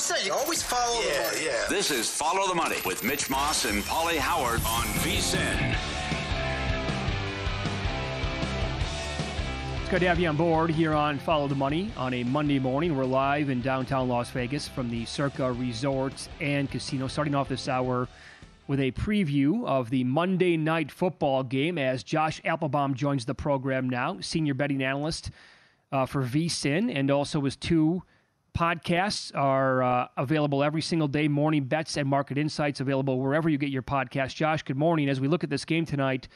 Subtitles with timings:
[0.00, 0.26] That's what I always say.
[0.26, 1.44] You always follow yeah, the money.
[1.44, 1.66] Yeah.
[1.68, 5.76] This is Follow the Money with Mitch Moss and Pauly Howard on VSIN.
[9.80, 12.58] It's good to have you on board here on Follow the Money on a Monday
[12.58, 12.96] morning.
[12.96, 17.68] We're live in downtown Las Vegas from the Circa Resorts and Casino, starting off this
[17.68, 18.08] hour
[18.68, 23.90] with a preview of the Monday night football game as Josh Appelbaum joins the program
[23.90, 25.30] now, senior betting analyst
[25.92, 28.02] uh, for VSIN, and also his two
[28.52, 31.28] podcasts are uh, available every single day.
[31.28, 34.34] Morning bets and market insights available wherever you get your podcast.
[34.34, 35.08] Josh, good morning.
[35.08, 36.28] As we look at this game tonight,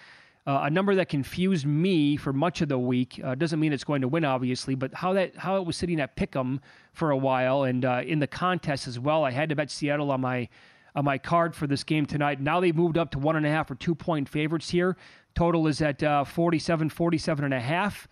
[0.47, 3.85] uh, a number that confused me for much of the week uh, doesn't mean it's
[3.85, 6.61] going to win, obviously, but how that how it was sitting at Pick'em
[6.93, 9.25] for a while and uh, in the contest as well.
[9.25, 10.49] I had to bet Seattle on my
[10.95, 12.41] on my card for this game tonight.
[12.41, 14.97] Now they've moved up to one and a half or two point favorites here.
[15.35, 18.07] Total is at uh, 47, 47 and a half.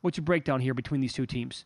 [0.00, 1.64] What's your breakdown here between these two teams?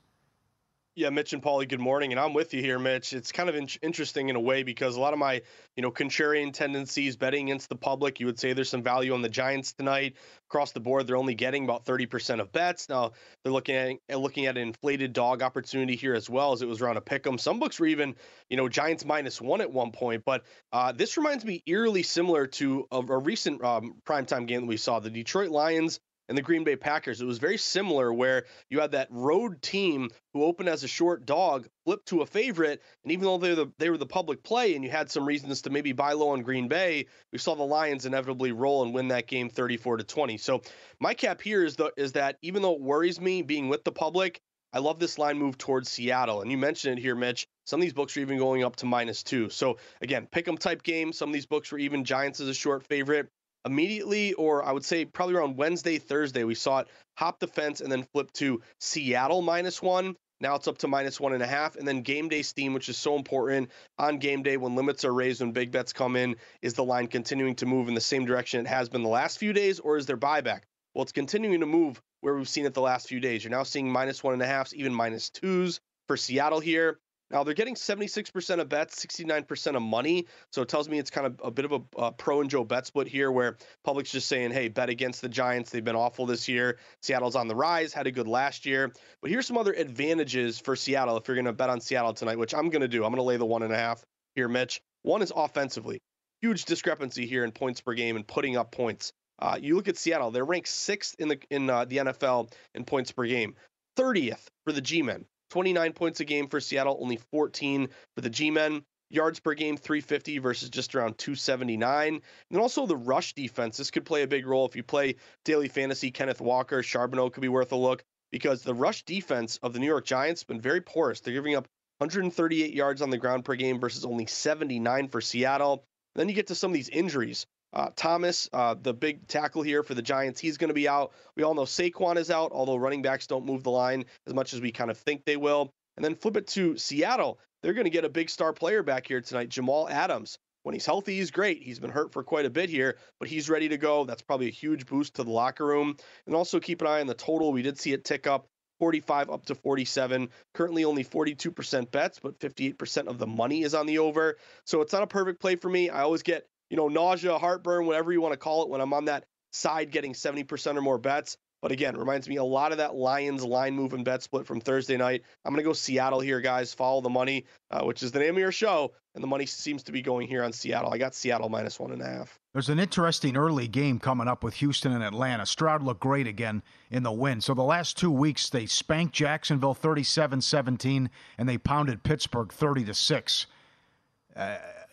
[0.98, 3.12] Yeah, Mitch and Pauly, good morning, and I'm with you here, Mitch.
[3.12, 5.42] It's kind of in- interesting in a way because a lot of my,
[5.76, 9.20] you know, contrarian tendencies, betting against the public, you would say there's some value on
[9.20, 10.16] the Giants tonight.
[10.48, 12.88] Across the board, they're only getting about 30% of bets.
[12.88, 13.12] Now
[13.42, 16.80] they're looking at looking at an inflated dog opportunity here as well as it was
[16.80, 17.36] around a pick 'em.
[17.36, 18.14] Some books were even,
[18.48, 20.22] you know, Giants minus one at one point.
[20.24, 24.66] But uh, this reminds me eerily similar to a, a recent um, primetime game that
[24.68, 27.20] we saw, the Detroit Lions and the Green Bay Packers.
[27.20, 31.26] It was very similar where you had that road team who opened as a short
[31.26, 34.42] dog, flipped to a favorite, and even though they were the, they were the public
[34.42, 37.54] play and you had some reasons to maybe buy low on Green Bay, we saw
[37.54, 40.38] the Lions inevitably roll and win that game 34 to 20.
[40.38, 40.62] So
[41.00, 43.92] my cap here is the is that even though it worries me being with the
[43.92, 44.40] public,
[44.72, 46.42] I love this line move towards Seattle.
[46.42, 47.46] And you mentioned it here, Mitch.
[47.64, 49.48] Some of these books are even going up to minus two.
[49.48, 51.12] So again, pick 'em type game.
[51.12, 53.28] Some of these books were even Giants as a short favorite
[53.66, 57.80] immediately, or I would say probably around Wednesday, Thursday, we saw it hop the fence
[57.80, 60.16] and then flip to Seattle minus one.
[60.40, 61.76] Now it's up to minus one and a half.
[61.76, 65.12] And then game day steam, which is so important on game day when limits are
[65.12, 66.36] raised, when big bets come in.
[66.62, 69.38] Is the line continuing to move in the same direction it has been the last
[69.38, 70.62] few days, or is there buyback?
[70.94, 73.44] Well, it's continuing to move where we've seen it the last few days.
[73.44, 76.98] You're now seeing minus one and a half, even minus twos for Seattle here.
[77.30, 80.26] Now they're getting 76% of bets, 69% of money.
[80.52, 82.64] So it tells me it's kind of a bit of a, a, pro and Joe
[82.64, 85.70] bet split here where public's just saying, hey, bet against the Giants.
[85.70, 86.78] They've been awful this year.
[87.02, 88.92] Seattle's on the rise, had a good last year.
[89.22, 92.38] But here's some other advantages for Seattle if you're going to bet on Seattle tonight,
[92.38, 93.04] which I'm going to do.
[93.04, 94.04] I'm going to lay the one and a half
[94.36, 94.80] here, Mitch.
[95.02, 96.00] One is offensively.
[96.42, 99.12] Huge discrepancy here in points per game and putting up points.
[99.38, 102.84] Uh, you look at Seattle; they're ranked sixth in the in uh, the NFL in
[102.84, 103.54] points per game,
[103.98, 108.50] 30th for the G-men, 29 points a game for Seattle, only 14 for the G
[108.50, 108.82] men.
[109.08, 112.20] Yards per game, 350 versus just around 279.
[112.50, 113.76] And also the rush defense.
[113.76, 116.10] This could play a big role if you play daily fantasy.
[116.10, 119.86] Kenneth Walker, Charbonnet could be worth a look because the rush defense of the New
[119.86, 121.20] York Giants has been very porous.
[121.20, 121.68] They're giving up
[121.98, 125.84] 138 yards on the ground per game versus only 79 for Seattle.
[126.16, 127.46] Then you get to some of these injuries.
[127.72, 131.12] Uh, Thomas, uh, the big tackle here for the Giants, he's going to be out.
[131.36, 134.54] We all know Saquon is out, although running backs don't move the line as much
[134.54, 135.70] as we kind of think they will.
[135.96, 137.38] And then flip it to Seattle.
[137.62, 140.38] They're going to get a big star player back here tonight, Jamal Adams.
[140.62, 141.62] When he's healthy, he's great.
[141.62, 144.04] He's been hurt for quite a bit here, but he's ready to go.
[144.04, 145.96] That's probably a huge boost to the locker room.
[146.26, 147.52] And also keep an eye on the total.
[147.52, 148.48] We did see it tick up
[148.80, 150.28] 45 up to 47.
[150.54, 154.36] Currently only 42% bets, but 58% of the money is on the over.
[154.64, 155.88] So it's not a perfect play for me.
[155.88, 158.92] I always get, you know, nausea, heartburn, whatever you want to call it, when I'm
[158.92, 161.36] on that side getting 70% or more bets.
[161.62, 164.60] But again, reminds me a lot of that Lions line move and bet split from
[164.60, 165.22] Thursday night.
[165.44, 166.74] I'm going to go Seattle here, guys.
[166.74, 168.92] Follow the money, uh, which is the name of your show.
[169.14, 170.92] And the money seems to be going here on Seattle.
[170.92, 172.38] I got Seattle minus one and a half.
[172.52, 175.46] There's an interesting early game coming up with Houston and Atlanta.
[175.46, 177.40] Stroud looked great again in the win.
[177.40, 182.84] So the last two weeks, they spanked Jacksonville 37 17, and they pounded Pittsburgh 30
[182.84, 183.46] to 6.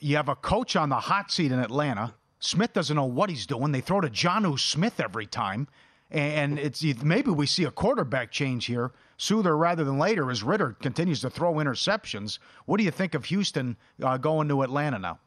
[0.04, 2.14] You have a coach on the hot seat in Atlanta.
[2.40, 3.72] Smith doesn't know what he's doing.
[3.72, 5.68] They throw to Jonnu Smith every time
[6.14, 10.76] and it's maybe we see a quarterback change here sooner rather than later as Ridder
[10.80, 12.38] continues to throw interceptions.
[12.66, 15.20] What do you think of Houston uh, going to Atlanta now?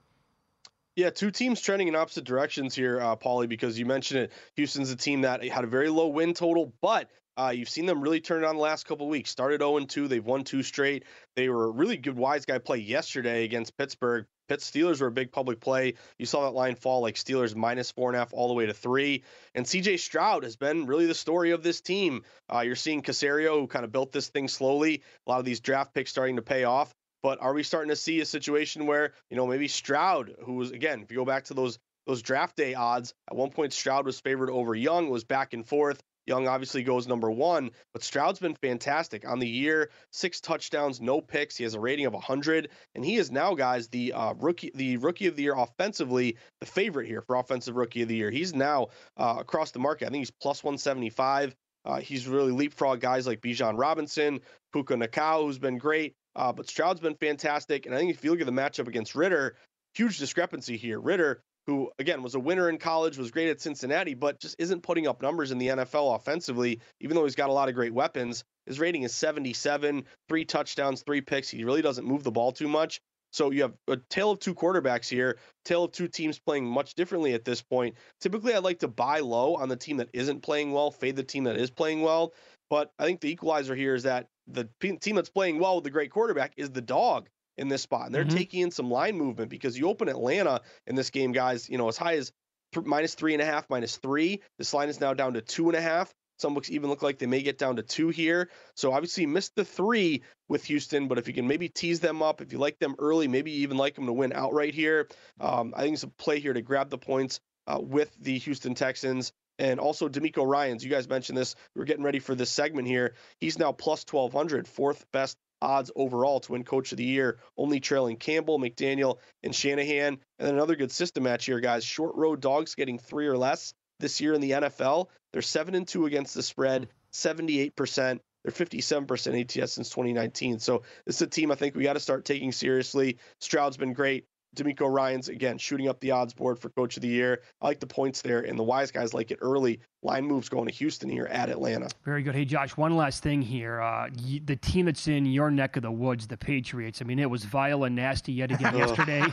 [0.94, 4.32] Yeah, two teams trending in opposite directions here, uh, Paulie, because you mentioned it.
[4.55, 8.00] Houston's a team that had a very low win total, but uh, you've seen them
[8.00, 9.31] really turn it on the last couple weeks.
[9.31, 10.08] Started 0 2.
[10.08, 11.05] They've won two straight.
[11.34, 14.25] They were a really good wise guy play yesterday against Pittsburgh.
[14.48, 15.94] Pitt Steelers were a big public play.
[16.19, 18.66] You saw that line fall like Steelers minus four and a half all the way
[18.66, 19.25] to three.
[19.54, 22.22] And CJ Stroud has been really the story of this team.
[22.52, 25.02] Uh, you're seeing Caserio, who kind of built this thing slowly.
[25.26, 26.94] A lot of these draft picks starting to pay off.
[27.22, 30.70] But are we starting to see a situation where, you know, maybe Stroud, who was,
[30.70, 34.06] again, if you go back to those those draft day odds, at one point Stroud
[34.06, 36.00] was favored over Young, was back and forth.
[36.26, 39.90] Young obviously goes number one, but Stroud's been fantastic on the year.
[40.11, 41.56] Six touchdowns, no picks.
[41.56, 44.96] He has a rating of 100, and he is now, guys, the uh, rookie, the
[44.96, 48.31] rookie of the year offensively, the favorite here for offensive rookie of the year.
[48.31, 50.06] He's now uh, across the market.
[50.06, 51.55] I think he's plus 175.
[51.84, 54.40] Uh, he's really leapfrog guys like Bijan Robinson,
[54.73, 56.14] Puka Nacua, who's been great.
[56.34, 59.14] Uh, but Stroud's been fantastic, and I think if you look at the matchup against
[59.14, 59.56] Ridder,
[59.94, 61.00] huge discrepancy here.
[61.00, 64.82] Ridder who again was a winner in college, was great at Cincinnati, but just isn't
[64.82, 67.92] putting up numbers in the NFL offensively, even though he's got a lot of great
[67.92, 68.44] weapons.
[68.66, 71.48] His rating is 77, three touchdowns, three picks.
[71.48, 73.00] He really doesn't move the ball too much.
[73.32, 76.94] So you have a tale of two quarterbacks here, tale of two teams playing much
[76.94, 77.96] differently at this point.
[78.20, 81.22] Typically, I like to buy low on the team that isn't playing well, fade the
[81.22, 82.32] team that is playing well.
[82.70, 85.90] But I think the equalizer here is that the team that's playing well with the
[85.90, 88.06] great quarterback is the dog in this spot.
[88.06, 88.36] And they're mm-hmm.
[88.36, 91.88] taking in some line movement because you open Atlanta in this game, guys, you know,
[91.88, 92.32] as high as
[92.72, 94.42] th- minus three and a half, minus three.
[94.58, 96.12] This line is now down to two and a half.
[96.38, 98.50] Some books even look like they may get down to two here.
[98.74, 102.42] So obviously missed the three with Houston, but if you can maybe tease them up,
[102.42, 105.08] if you like them early, maybe you even like them to win outright here.
[105.40, 108.74] Um, I think it's a play here to grab the points uh, with the Houston
[108.74, 109.32] Texans.
[109.58, 111.54] And also DeMeco Ryans, you guys mentioned this.
[111.74, 113.14] We are getting ready for this segment here.
[113.40, 117.80] He's now plus 1200, fourth best odds overall to win Coach of the Year, only
[117.80, 120.18] trailing Campbell, McDaniel, and Shanahan.
[120.38, 121.84] And then another good system match here, guys.
[121.84, 125.08] Short road dogs getting three or less this year in the NFL.
[125.32, 128.20] They're seven and two against the spread, 78%.
[128.44, 130.60] They're 57% ATS since 2019.
[130.60, 133.18] So this is a team I think we got to start taking seriously.
[133.40, 134.24] Stroud's been great.
[134.56, 137.42] DeMeco Ryans again shooting up the odds board for Coach of the Year.
[137.60, 139.80] I like the points there, and the wise guys like it early.
[140.02, 141.88] Line moves going to Houston here at Atlanta.
[142.04, 142.34] Very good.
[142.34, 143.80] Hey Josh, one last thing here.
[143.80, 144.08] Uh,
[144.44, 147.00] the team that's in your neck of the woods, the Patriots.
[147.02, 149.24] I mean, it was vile and nasty yet again yesterday.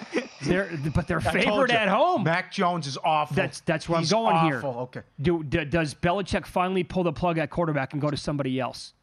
[0.42, 2.22] they're, but they're favored at home.
[2.24, 3.36] Mac Jones is awful.
[3.36, 4.48] That's that's where He's I'm going awful.
[4.48, 4.80] here.
[4.82, 5.00] Okay.
[5.20, 8.94] Do, do, does Belichick finally pull the plug at quarterback and go to somebody else?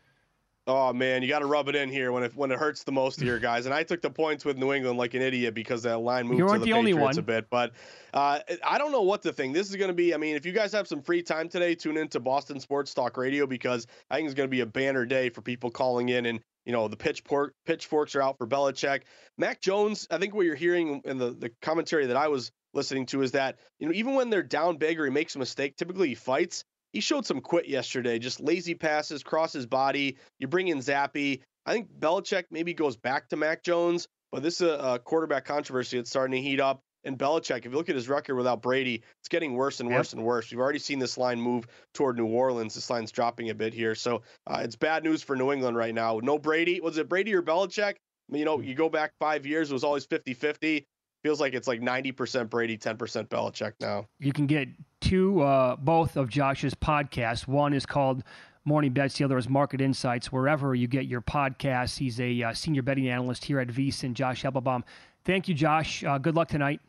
[0.68, 2.92] Oh man, you got to rub it in here when it when it hurts the
[2.92, 3.66] most here, guys.
[3.66, 6.40] And I took the points with New England like an idiot because that line moved
[6.40, 7.18] you to the, the, Patriots only one.
[7.18, 7.50] a bit.
[7.50, 7.72] But
[8.14, 9.56] uh, I don't know what to think.
[9.56, 10.14] This is going to be.
[10.14, 13.18] I mean, if you guys have some free time today, tune into Boston Sports Talk
[13.18, 16.26] Radio because I think it's going to be a banner day for people calling in
[16.26, 16.40] and.
[16.66, 19.04] You know the pitchfork pitchforks are out for Belichick.
[19.40, 20.06] Mac Jones.
[20.12, 23.32] I think what you're hearing in the the commentary that I was listening to is
[23.32, 26.16] that you know even when they're down big or he makes a mistake, typically he
[26.16, 30.18] fights he showed some quit yesterday, just lazy passes, cross his body.
[30.40, 31.42] You bring in Zappe.
[31.66, 35.46] I think Belichick maybe goes back to Mac Jones, but this is a, a quarterback
[35.46, 36.82] controversy that's starting to heat up.
[37.06, 40.12] And Belichick, if you look at his record without Brady, it's getting worse and worse
[40.12, 40.18] yep.
[40.18, 40.52] and worse.
[40.52, 42.76] We've already seen this line move toward New Orleans.
[42.76, 43.96] This line's dropping a bit here.
[43.96, 46.20] So uh, it's bad news for New England right now.
[46.22, 46.82] No Brady.
[46.82, 47.94] Was it Brady or Belichick?
[47.94, 50.86] I mean, you know, you go back five years, it was always 50 50
[51.24, 54.08] feels like it's like 90% Brady, 10% Belichick now.
[54.20, 54.70] You can get
[55.02, 57.48] two, uh, both of Josh's podcasts.
[57.48, 58.24] One is called
[58.66, 60.32] Morning Bets, the other is Market Insights.
[60.32, 64.44] Wherever you get your podcasts, he's a uh, senior betting analyst here at VSiN, Josh
[64.44, 64.84] Appelbaum.
[65.26, 66.04] Thank you, Josh.
[66.04, 66.80] Uh, good luck tonight.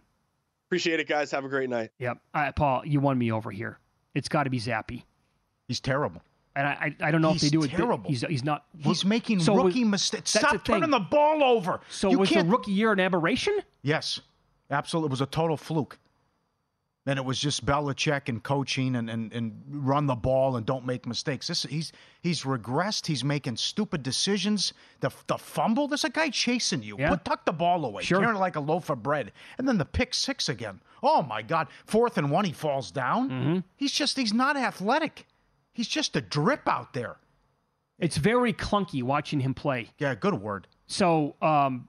[0.69, 1.31] Appreciate it, guys.
[1.33, 1.91] Have a great night.
[1.99, 2.19] Yep.
[2.55, 3.79] Paul, you won me over here.
[4.15, 5.03] It's got to be Zappe.
[5.67, 6.23] He's terrible.
[6.57, 8.07] And I, I, I don't know he's if they do terrible.
[8.07, 8.11] it.
[8.11, 8.65] He's he's not.
[8.77, 10.31] He's making so rookie mistakes.
[10.31, 11.81] Stop turning the ball over.
[11.89, 12.47] So you was can't...
[12.47, 13.61] the rookie year an aberration?
[13.83, 14.21] Yes,
[14.71, 15.09] absolutely.
[15.09, 15.99] It was a total fluke.
[17.07, 20.85] and it was just Belichick and coaching and, and, and run the ball and don't
[20.85, 21.47] make mistakes.
[21.49, 23.07] This he's he's regressed.
[23.07, 24.73] He's making stupid decisions.
[25.01, 25.89] The the fumble.
[25.89, 26.97] There's a guy chasing you.
[26.99, 27.11] Yeah.
[27.11, 28.03] Put tuck the ball away.
[28.03, 28.21] Sure.
[28.21, 29.33] Carrying it like a loaf of bread.
[29.59, 30.81] And then the pick six again.
[31.03, 31.69] Oh my God!
[31.87, 33.31] Fourth and one, he falls down.
[33.31, 33.59] Mm-hmm.
[33.77, 35.27] He's just he's not athletic.
[35.73, 37.17] He's just a drip out there.
[37.99, 39.91] It's very clunky watching him play.
[39.99, 40.67] Yeah, good word.
[40.87, 41.89] So, um,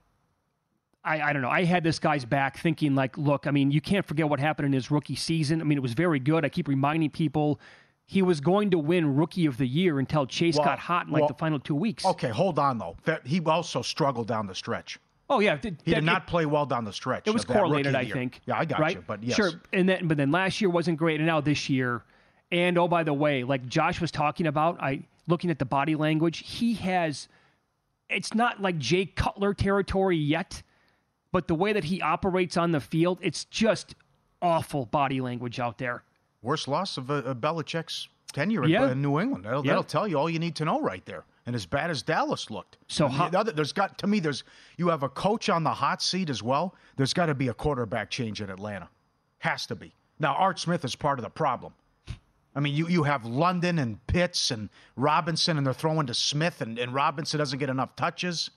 [1.03, 1.49] I, I don't know.
[1.49, 4.67] I had this guy's back thinking, like, look, I mean, you can't forget what happened
[4.67, 5.61] in his rookie season.
[5.61, 6.45] I mean, it was very good.
[6.45, 7.59] I keep reminding people
[8.05, 11.13] he was going to win Rookie of the Year until Chase Well- got hot in
[11.13, 12.05] like well- the final two weeks.
[12.05, 12.97] Okay, hold on though.
[13.23, 14.99] He also struggled down the stretch.
[15.29, 17.23] Oh yeah, He did not play well down the stretch.
[17.25, 18.13] It was of that rookie correlated, I year.
[18.13, 18.41] think.
[18.45, 18.97] Yeah, I got right?
[18.97, 19.03] you.
[19.07, 19.51] But yes, sure.
[19.71, 22.03] And then, but then last year wasn't great, and now this year.
[22.51, 25.95] And oh, by the way, like Josh was talking about, I looking at the body
[25.95, 27.27] language, he has.
[28.09, 30.61] It's not like Jay Cutler territory yet,
[31.31, 33.95] but the way that he operates on the field, it's just
[34.41, 36.03] awful body language out there.
[36.43, 38.85] worst loss of, uh, of Belichick's tenure Yeah.
[38.85, 39.45] in, in New England.
[39.45, 39.73] That'll, Yeah.
[39.73, 41.23] that'll tell you all you need to know right there.
[41.45, 44.19] And as bad as Dallas looked, So how- the other- there's got to me.
[44.19, 44.43] There's
[44.75, 46.73] you have a coach on the hot seat as well.
[46.97, 48.89] There's got to be a quarterback change in Atlanta.
[49.37, 49.93] Has to be.
[50.19, 51.73] Now Art Smith is part of the problem.
[52.55, 56.61] I mean, you, you have London and Pitts and Robinson, and they're throwing to Smith,
[56.61, 58.49] and, and Robinson doesn't get enough touches.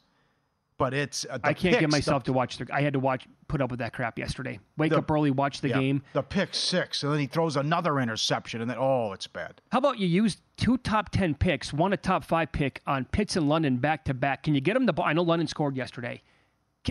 [0.76, 2.58] But it's uh, I can't get myself to watch.
[2.58, 4.58] The, I had to watch, put up with that crap yesterday.
[4.76, 6.02] Wake The- up early, watch the yeah, game.
[6.14, 9.60] The pick six, and then he throws another interception, and then oh, it's bad.
[9.70, 13.36] How about you use two top 10 picks, one a top five pick on Pitts
[13.36, 14.42] and London back to back?
[14.42, 15.06] Can you get him the ball?
[15.06, 16.22] I know London scored yesterday.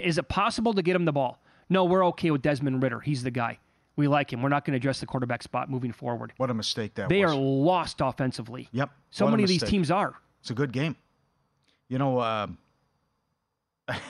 [0.01, 1.43] Is it possible to get him the ball?
[1.69, 3.01] No, we're okay with Desmond Ridder.
[3.01, 3.59] He's the guy.
[3.95, 4.41] We like him.
[4.41, 6.33] We're not going to address the quarterback spot moving forward.
[6.37, 7.09] What a mistake that was.
[7.09, 7.33] They was.
[7.33, 8.67] are lost offensively.
[8.71, 8.89] Yep.
[9.11, 10.15] So what many of these teams are.
[10.41, 10.95] It's a good game.
[11.89, 12.47] You know, uh,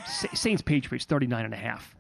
[0.08, 1.96] Saints Patriots 39 and a half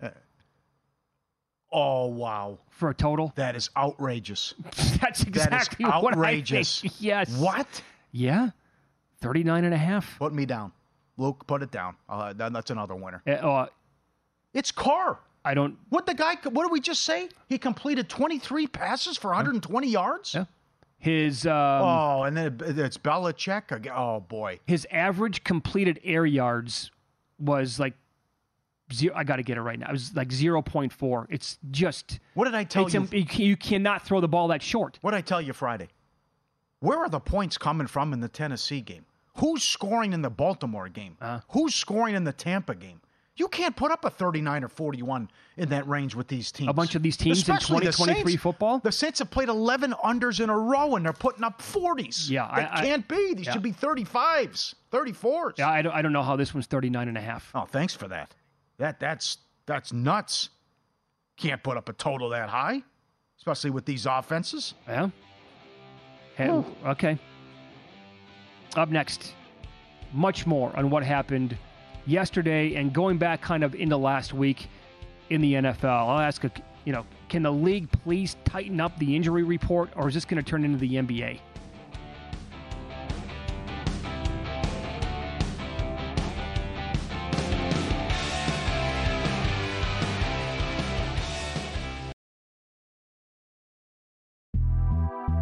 [1.75, 3.33] oh wow, for a total.
[3.35, 4.53] that is outrageous.
[5.01, 6.81] That's exactly that is what I outrageous.
[6.81, 6.93] think.
[7.01, 7.35] Yes.
[7.37, 7.67] What?
[8.11, 8.51] Yeah.
[9.21, 10.17] 39 and a half.
[10.19, 10.71] Put me down,
[11.17, 11.45] Luke.
[11.47, 11.95] Put it down.
[12.07, 13.21] Uh, that- that's another winner.
[13.25, 13.65] Uh, uh,
[14.53, 15.17] It's Carr.
[15.45, 15.77] I don't.
[15.89, 16.35] What the guy?
[16.43, 17.29] What did we just say?
[17.47, 20.33] He completed 23 passes for 120 yards.
[20.35, 20.45] Yeah.
[20.99, 23.71] His um, Oh, and then it's Belichick.
[23.71, 23.93] again.
[23.95, 24.59] Oh boy.
[24.65, 26.91] his average completed air yards
[27.39, 27.93] was like
[28.93, 29.13] zero.
[29.15, 29.89] I got to get it right now.
[29.89, 31.27] It was like zero point four.
[31.29, 33.01] It's just What did I tell you?
[33.11, 34.97] im- you, cannot throw the ball that short.
[35.01, 35.89] What did I tell you Friday?
[36.79, 39.05] Where are the points coming from in the Tennessee game?
[39.37, 41.17] Who's scoring in the Baltimore game?
[41.19, 41.39] Uh-huh.
[41.49, 43.01] Who's scoring in the Tampa game?
[43.35, 46.69] You can't put up a 39 or 41 in that range with these teams.
[46.69, 48.43] A bunch of these teams in Especially the 2023 Saints.
[48.43, 48.77] football?
[48.79, 52.29] The Saints have played 11 unders in a row and they're putting up 40s.
[52.29, 53.33] Yeah, I- I- can't be.
[53.33, 53.53] These yeah.
[53.53, 55.57] should be 35s, 34s.
[55.57, 57.49] Yeah, I don't, I don't know how this one's 39 and a half.
[57.55, 58.35] Oh, thanks for that.
[58.77, 60.49] That that's that's nuts.
[61.37, 62.83] Can't put up a total that high,
[63.39, 64.75] especially with these offenses.
[64.87, 65.09] Yeah.
[66.35, 66.49] Hey,
[66.85, 67.17] okay.
[68.75, 69.33] Up next,
[70.11, 71.57] much more on what happened
[72.05, 74.67] yesterday and going back kind of into last week
[75.29, 75.85] in the NFL.
[75.85, 76.43] I'll ask,
[76.85, 80.43] you know, can the league please tighten up the injury report, or is this going
[80.43, 81.39] to turn into the NBA?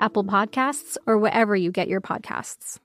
[0.00, 2.78] Apple Podcasts, or wherever you get your podcasts.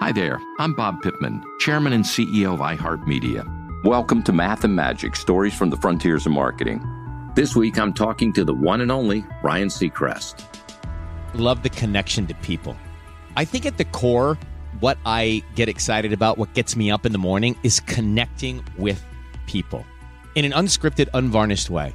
[0.00, 3.84] Hi there, I'm Bob Pittman, Chairman and CEO of iHeartMedia.
[3.84, 6.84] Welcome to Math and Magic Stories from the Frontiers of Marketing.
[7.34, 10.44] This week I'm talking to the one and only Ryan Seacrest.
[11.34, 12.76] Love the connection to people.
[13.36, 14.38] I think at the core,
[14.80, 19.04] what I get excited about, what gets me up in the morning, is connecting with
[19.46, 19.84] people
[20.34, 21.94] in an unscripted, unvarnished way.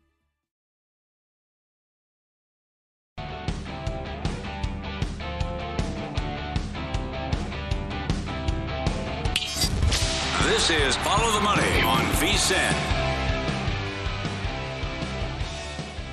[10.61, 12.75] This is Follow the Money on VSiN.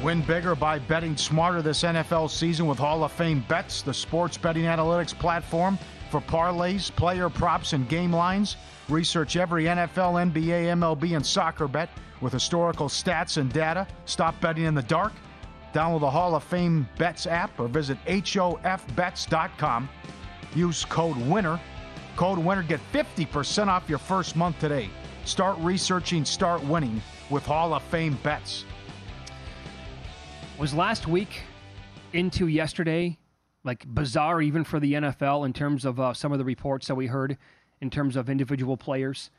[0.02, 4.38] Win bigger by betting smarter this NFL season with Hall of Fame Bets, the sports
[4.38, 5.78] betting analytics platform
[6.08, 8.56] for parlays, player props, and game lines.
[8.88, 11.90] Research every NFL, NBA, MLB, and soccer bet
[12.22, 13.86] with historical stats and data.
[14.06, 15.12] Stop betting in the dark.
[15.74, 19.90] Download the Hall of Fame Bets app or visit HOFBets.com.
[20.54, 21.60] Use code WINNER.
[22.18, 22.64] Code WINNER.
[22.64, 24.90] Get 50% off your first month today.
[25.24, 28.64] Start researching, start winning with Hall of Fame Bets.
[30.58, 31.42] Was last week
[32.12, 33.16] into yesterday
[33.62, 36.96] like bizarre even for the NFL in terms of uh, some of the reports that
[36.96, 37.38] we heard
[37.80, 39.30] in terms of individual players?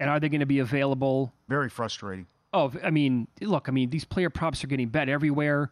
[0.00, 1.32] And are they going to be available?
[1.48, 2.26] Very frustrating.
[2.52, 5.70] Oh, I mean, look, I mean, these player props are getting bet everywhere.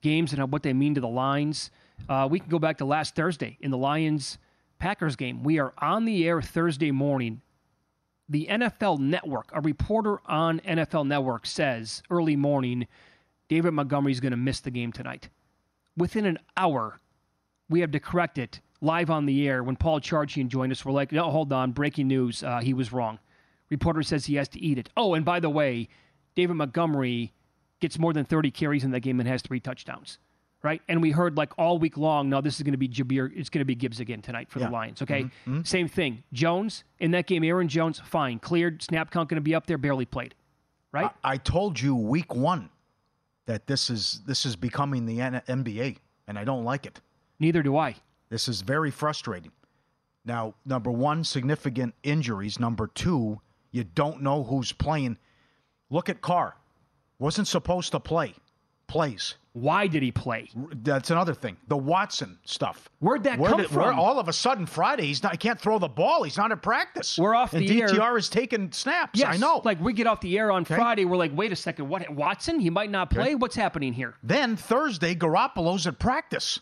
[0.00, 1.72] Games and what they mean to the lines.
[2.08, 4.38] Uh, we can go back to last Thursday in the Lions
[4.78, 5.42] Packers game.
[5.42, 7.40] We are on the air Thursday morning.
[8.28, 12.86] The NFL Network, a reporter on NFL Network says early morning,
[13.48, 15.30] David Montgomery is going to miss the game tonight.
[15.96, 17.00] Within an hour,
[17.68, 20.84] we have to correct it live on the air when Paul Charchian joined us.
[20.84, 22.42] We're like, no, hold on, breaking news.
[22.42, 23.18] Uh, he was wrong.
[23.70, 24.88] Reporter says he has to eat it.
[24.96, 25.88] Oh, and by the way,
[26.34, 27.32] David Montgomery
[27.80, 30.18] gets more than 30 carries in that game and has three touchdowns,
[30.62, 30.82] right?
[30.88, 33.48] And we heard like all week long, no, this is going to be Jabir, it's
[33.48, 34.66] going to be Gibbs again tonight for Yeah.
[34.66, 35.24] the Lions, okay?
[35.24, 35.66] Mhm, mhm.
[35.66, 36.22] Same thing.
[36.32, 39.78] Jones, in that game, Aaron Jones, fine, cleared, snap count going to be up there,
[39.78, 40.34] barely played,
[40.92, 41.10] right?
[41.22, 42.70] I, I told you week one
[43.46, 47.00] that this is this is becoming the N- NBA, and I don't like it.
[47.38, 47.94] Neither do I.
[48.28, 49.52] This is very frustrating.
[50.24, 52.58] Now, number one, significant injuries.
[52.60, 53.40] Number two,
[53.70, 55.16] you don't know who's playing.
[55.88, 56.56] Look at Carr.
[57.18, 58.34] Wasn't supposed to play.
[58.88, 59.34] Plays.
[59.52, 60.48] Why did he play?
[60.82, 61.56] That's another thing.
[61.68, 62.88] The Watson stuff.
[63.00, 63.98] Where'd that Where come did- where from?
[63.98, 65.32] all of a sudden Friday he's not.
[65.32, 66.22] He can't throw the ball.
[66.22, 67.18] He's not at practice.
[67.18, 67.88] We're off and the air.
[67.88, 69.18] DTR is taking snaps.
[69.18, 69.60] Yes, I know.
[69.64, 72.08] Like we get off the air on Friday, we're like, wait a second, what?
[72.10, 72.60] Watson?
[72.60, 73.34] He might not play.
[73.34, 74.14] What's happening here?
[74.22, 76.58] Then Thursday, Garoppolo's at practice.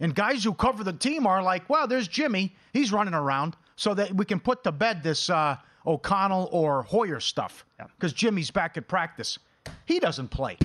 [0.00, 2.54] And guys who cover the team are like, well, there's Jimmy.
[2.72, 7.20] He's running around so that we can put to bed this uh, O'Connell or Hoyer
[7.20, 7.64] stuff
[7.96, 9.38] because Jimmy's back at practice.
[9.86, 10.56] He doesn't play.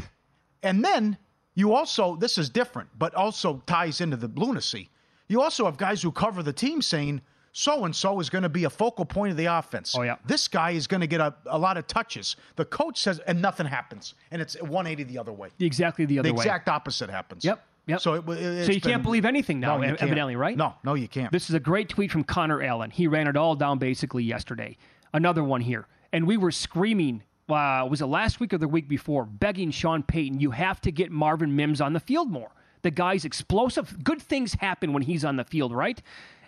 [0.64, 1.18] And then
[1.56, 4.90] you also, this is different, but also ties into the lunacy.
[5.28, 7.22] You also have guys who cover the team saying,
[7.52, 9.96] so and so is going to be a focal point of the offense.
[9.96, 10.16] Oh, yeah.
[10.26, 12.36] This guy is going to get a, a lot of touches.
[12.56, 14.16] The coach says, and nothing happens.
[14.32, 15.50] And it's 180 the other way.
[15.60, 16.42] Exactly the other the way.
[16.42, 17.46] exact opposite happens.
[17.46, 17.64] Yep.
[17.86, 18.00] Yep.
[18.00, 20.10] So, it, it, so you can't believe anything now, No, you ev- can't.
[20.10, 20.58] evidently, right?
[20.58, 21.32] No, no, you can't.
[21.32, 22.90] This is a great tweet from Connor Allen.
[22.90, 24.78] He ran it all down basically yesterday.
[25.14, 25.86] Another one here.
[26.12, 27.24] And we were screaming,
[27.54, 30.92] uh, was it last week or the week before, begging Sean Payton, you have to
[30.92, 32.52] get Marvin Mims on the field more.
[32.82, 34.04] The guy's explosive.
[34.04, 36.02] Good things happen when he's on the field, right?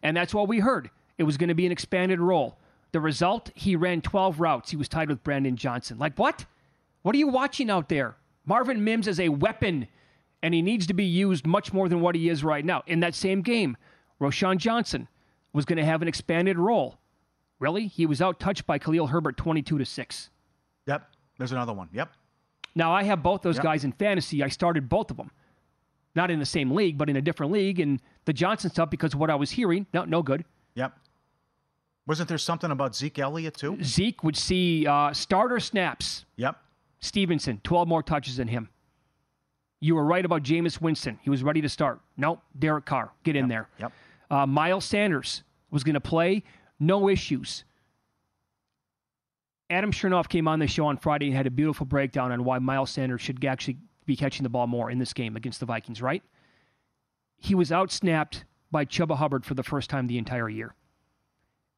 [0.04, 0.90] And that's what we heard.
[1.18, 2.58] It was going to be an expanded role.
[2.92, 4.72] The result, he ran 12 routes.
[4.72, 5.98] He was tied with Brandon Johnson.
[5.98, 6.46] Like, what?
[7.02, 8.16] What are you watching out there?
[8.46, 9.88] Marvin Mims is a weapon,
[10.44, 12.84] and he needs to be used much more than what he is right now.
[12.86, 13.78] In that same game,
[14.22, 15.08] Roschon Johnson
[15.54, 16.98] was going to have an expanded role.
[17.60, 17.88] Really?
[17.88, 20.30] He was out touched by Khalil Herbert 22 to 6.
[20.88, 21.10] Yep.
[21.38, 21.90] There's another one.
[21.94, 22.12] Yep.
[22.76, 23.64] Now, I have both those Yep.
[23.64, 24.44] guys in fantasy.
[24.44, 25.32] I started both of them.
[26.16, 27.80] Not in the same league, but in a different league.
[27.80, 30.46] And the Johnson stuff, because of what I was hearing, no, no good.
[30.76, 30.98] Yep.
[32.08, 33.82] Wasn't there something about Zeke Elliott too?
[33.84, 36.26] Zeke would see uh, starter snaps.
[36.38, 36.58] Yep.
[37.00, 38.70] Stevenson, 12 more touches than him.
[39.82, 41.20] You were right about Jameis Winston.
[41.22, 42.00] He was ready to start.
[42.18, 42.42] Nope.
[42.58, 43.68] Derek Carr, get in there.
[43.80, 43.92] Yep.
[44.32, 46.44] Uh, Miles Sanders was going to play.
[46.80, 47.64] No issues.
[49.70, 52.60] Adam Chernoff came on the show on Friday and had a beautiful breakdown on why
[52.60, 56.02] Miles Sanders should actually be catching the ball more in this game against the Vikings,
[56.02, 56.22] right?
[57.38, 60.76] He was outsnapped by Chuba Hubbard for the first time the entire year.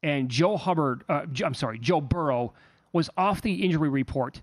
[0.02, 2.52] And Joe Hubbard, uh, I'm sorry, Joe Burrow
[2.92, 4.42] was off the injury report,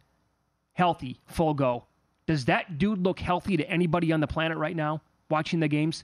[0.74, 1.86] healthy, full go.
[2.28, 6.04] Does that dude look healthy to anybody on the planet right now watching the games?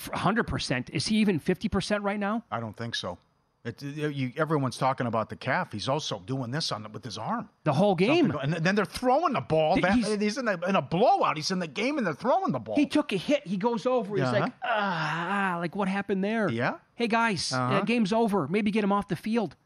[0.00, 0.90] 100%.
[0.90, 2.42] Is he even 50% right now?
[2.50, 3.18] I don't think so.
[3.62, 5.72] It, you, everyone's talking about the calf.
[5.72, 9.34] He's also doing this on with his arm the whole game, and then they're throwing
[9.34, 9.78] the ball.
[9.78, 11.36] That, he's, he's in, a, in, a, blowout.
[11.36, 12.74] He's in the game, and they're throwing the ball.
[12.74, 13.46] He took a hit.
[13.46, 14.16] He goes over.
[14.16, 14.40] He's uh-huh.
[14.40, 16.48] like, ah, like what happened there?
[16.48, 16.76] Yeah.
[16.94, 17.82] Hey guys, uh-huh.
[17.82, 18.48] game's over.
[18.48, 19.56] Maybe get him off the field,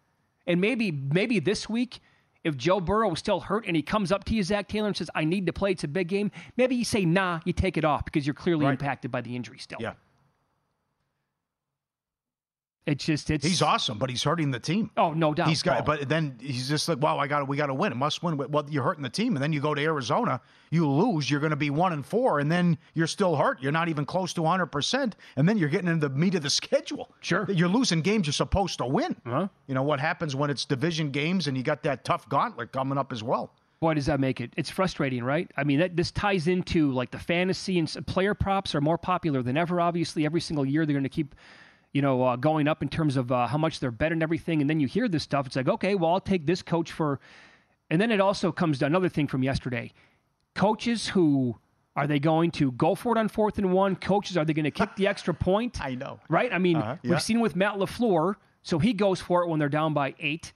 [0.44, 2.00] and maybe maybe this week.
[2.42, 4.94] If Joe Burrow is still hurt and he comes up to you, Zac Taylor, and
[4.94, 7.78] says, I need to play, it's a big game, maybe you say, nah, you take
[7.78, 8.72] it off because you're clearly right.
[8.72, 9.78] impacted by the injury still.
[9.80, 9.94] Yeah.
[12.87, 14.90] It's just it's he's awesome, but he's hurting the team.
[14.99, 15.49] Oh, no doubt.
[15.49, 17.92] He's got, but then he's just like, wow, I got, we got to win.
[17.92, 18.37] It must win.
[18.37, 20.38] Well, you're hurting the team, and then you go to Arizona,
[20.70, 23.62] you lose, you're going to be one and four, and then you're still hurt.
[23.62, 26.42] You're not even close to 100, percent and then you're getting into the meat of
[26.42, 27.11] the schedule.
[27.20, 29.16] Sure, you're losing games you're supposed to win.
[29.25, 29.49] Uh-huh.
[29.66, 32.99] You know what happens when it's division games and you got that tough gauntlet coming
[32.99, 33.51] up as well.
[33.81, 34.53] Boy, does that make it?
[34.57, 35.51] It's frustrating, right?
[35.57, 39.42] I mean, that, this ties into like the fantasy and player props are more popular
[39.42, 39.81] than ever.
[39.81, 41.35] Obviously, every single year they're going to keep
[41.94, 44.61] you know, uh, going up in terms of uh, how much they're betting and everything.
[44.61, 45.46] And then you hear this stuff.
[45.46, 47.20] It's like, okay, well, I'll take this coach for.
[47.88, 49.92] And then it also comes to another thing from yesterday
[50.54, 51.57] coaches who
[51.96, 53.96] are they going to go for it on fourth and one?
[53.96, 55.80] Coaches, are they going to kick the extra point?
[55.85, 56.20] I know.
[56.28, 56.52] Right?
[56.52, 57.11] I mean, uh-huh, yeah.
[57.11, 58.35] we've seen with Matt LaFleur.
[58.62, 60.52] So he goes for it when they're down by eight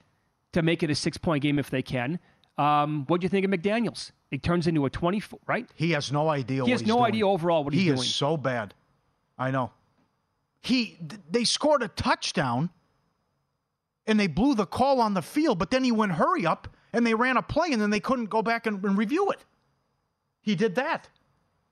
[0.53, 2.19] to make it a six point game if they can.
[2.57, 4.11] Um, what do you think of McDaniels?
[4.31, 5.69] It turns into a 24, right?
[5.75, 6.65] He has no idea.
[6.65, 7.05] He has no doing.
[7.05, 7.97] idea overall what he he's doing.
[7.97, 8.73] He is so bad.
[9.37, 9.71] I know
[10.61, 10.97] he
[11.29, 12.69] they scored a touchdown
[14.05, 17.05] and they blew the call on the field, but then he went hurry up and
[17.05, 19.45] they ran a play and then they couldn't go back and, and review it.
[20.41, 21.09] He did that.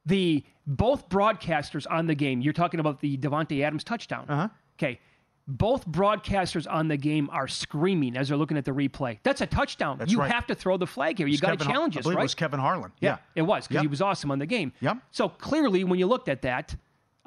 [0.06, 4.26] The both broadcasters on the game, you're talking about the Davante Adams touchdown.
[4.30, 4.50] Uh-huh.
[4.78, 5.00] Okay.
[5.50, 9.18] Both broadcasters on the game are screaming as they're looking at the replay.
[9.24, 9.98] That's a touchdown.
[9.98, 10.30] That's you right.
[10.30, 11.28] have to throw the flag here.
[11.28, 12.24] You got to challenge us, believe right?
[12.24, 12.92] It was Kevin Harlan.
[13.00, 13.84] Yeah, yeah it was because yep.
[13.84, 14.74] he was awesome on the game.
[14.82, 14.98] Yep.
[15.12, 16.76] So clearly, when you looked at that,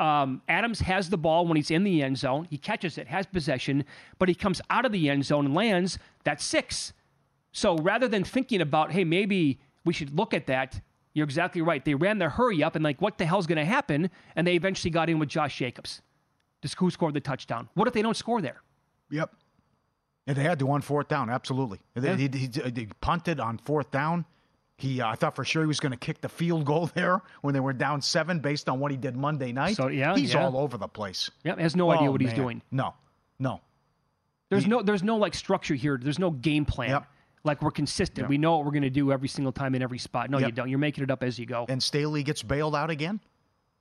[0.01, 2.47] um, Adams has the ball when he's in the end zone.
[2.49, 3.85] He catches it, has possession,
[4.19, 5.99] but he comes out of the end zone and lands.
[6.25, 6.95] That's six.
[7.53, 10.81] So rather than thinking about, hey, maybe we should look at that,
[11.13, 11.85] you're exactly right.
[11.85, 14.11] They ran their hurry up and like, what the hell's going to happen?
[14.37, 16.01] And they eventually got in with Josh Jacobs.
[16.63, 17.69] Just who scored the touchdown?
[17.75, 18.63] What if they don't score there?
[19.11, 19.35] Yep.
[20.27, 21.81] And they had to on fourth down, absolutely.
[22.01, 22.17] Yeah.
[22.17, 24.25] He, he, he, punted on fourth down.
[24.81, 27.21] He, uh, I thought for sure he was going to kick the field goal there
[27.43, 29.77] when they were down seven, based on what he did Monday night.
[29.77, 30.45] So yeah, he's yeah.
[30.45, 31.31] all over the place.
[31.45, 32.63] Yeah, has no oh, idea what he's doing.
[32.71, 32.95] No,
[33.39, 33.61] no.
[34.49, 35.99] There's He- no, there's no like structure here.
[36.01, 36.91] There's no game plan.
[36.91, 37.07] Yep.
[37.43, 38.25] Like we're consistent.
[38.25, 38.29] Yep.
[38.29, 40.29] We know what we're going to do every single time in every spot.
[40.29, 40.69] No, you don't.
[40.69, 41.65] You're making it up as you go.
[41.69, 43.21] And Staley gets bailed out again.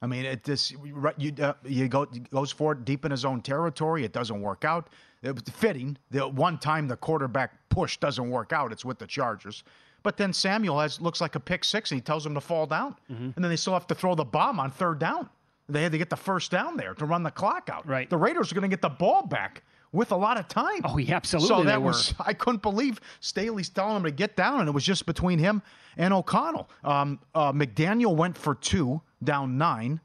[0.01, 3.25] I mean, it just right, you uh, you go goes for it deep in his
[3.25, 4.05] own territory.
[4.05, 4.89] It doesn't work out.
[5.21, 5.97] It was fitting.
[6.11, 9.63] The one time the quarterback push doesn't work out, it's with the Chargers.
[10.03, 12.65] But then Samuel has looks like a pick six, and he tells him to fall
[12.65, 12.95] down.
[13.11, 13.23] Mm-hmm.
[13.23, 15.29] And then they still have to throw the bomb on third down.
[15.67, 17.87] They had to get the first down there to run the clock out.
[17.87, 18.09] Right.
[18.09, 20.81] The Raiders are going to get the ball back with a lot of time.
[20.83, 24.61] Oh, yeah, absolutely So that was I couldn't believe Staley's telling him to get down,
[24.61, 25.61] and it was just between him
[25.97, 26.69] and O'Connell.
[26.83, 29.99] Um, uh, McDaniel went for two, down nine.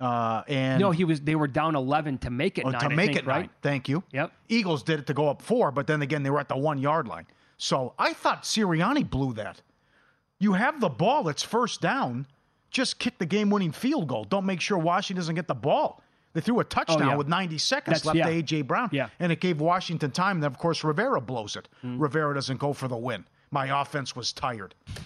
[0.00, 1.20] Uh, and no, he was.
[1.20, 2.80] They were down 11 to make it Oh, nine.
[2.80, 3.40] to make think, it right.
[3.42, 3.50] nine.
[3.62, 4.02] Thank you.
[4.12, 4.32] Yep.
[4.48, 6.78] Eagles did it to go up four, but then again they were at the one
[6.78, 7.26] yard line.
[7.62, 9.60] So I thought Sirianni blew that.
[10.40, 12.26] You have the ball, it's first down.
[12.72, 14.24] Just kick the game winning field goal.
[14.24, 16.02] Don't make sure Washington doesn't get the ball.
[16.32, 17.14] They threw a touchdown Oh, yeah.
[17.14, 18.26] with 90 seconds That's- left yeah.
[18.26, 18.62] to A.J.
[18.62, 18.88] Brown.
[18.90, 19.10] Yeah.
[19.20, 20.40] And it gave Washington time.
[20.40, 21.68] Then, of course, Rivera blows it.
[21.84, 22.00] Mm.
[22.00, 23.26] Rivera doesn't go for the win.
[23.52, 24.74] My offense was tired.
[24.88, 25.02] It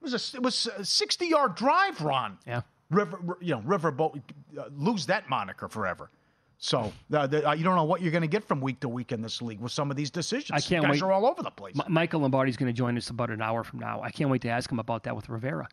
[0.00, 2.38] was a, it was a 60 yard drive, Ron.
[2.46, 2.62] Yeah.
[2.90, 4.20] River, you know, Riverboat,
[4.58, 6.10] uh, lose that moniker forever.
[6.64, 8.88] So uh, the, uh, you don't know what you're going to get from week to
[8.88, 10.52] week in this league with some of these decisions.
[10.52, 11.02] I can't Guys wait.
[11.02, 11.74] are all over the place.
[11.76, 14.00] M- Michael Lombardi's going to join us about an hour from now.
[14.00, 15.66] I can't wait to ask him about that with Rivera,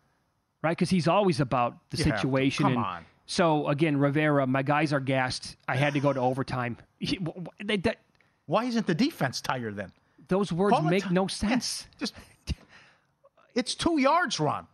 [0.64, 0.72] right?
[0.76, 2.04] Because he's always about the to.
[2.04, 2.64] situation.
[2.64, 3.06] Come and on.
[3.28, 5.58] So again, Rivera, my guys are gassed.
[5.68, 6.76] I had to go to overtime.
[7.00, 7.20] He-
[7.64, 7.82] they-
[8.48, 9.92] Why isn't the defense tired then?
[10.28, 11.88] those words Call make ti- no sense.
[12.00, 12.14] Just
[13.56, 14.68] it's two yards, Ron.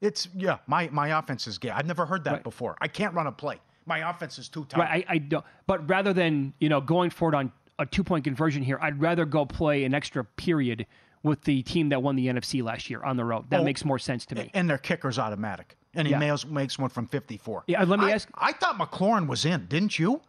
[0.00, 0.58] It's yeah.
[0.68, 1.70] My my offense is gay.
[1.70, 2.42] I've never heard that Right.
[2.44, 2.76] before.
[2.80, 3.58] I can't run a play.
[3.88, 4.80] My offense is too tough.
[4.80, 5.44] Right, I, I don't.
[5.66, 9.00] But rather than you know going for it on a two point conversion here, I'd
[9.00, 10.86] rather go play an extra period
[11.22, 13.50] with the team that won the NFC last year on the road.
[13.50, 14.50] That Oh, makes more sense to me.
[14.54, 15.76] And their kicker's automatic.
[15.94, 16.36] And he Yeah.
[16.48, 17.64] makes one from 54.
[17.66, 20.20] Yeah, let me I, ask- I thought McLaurin was in, didn't you?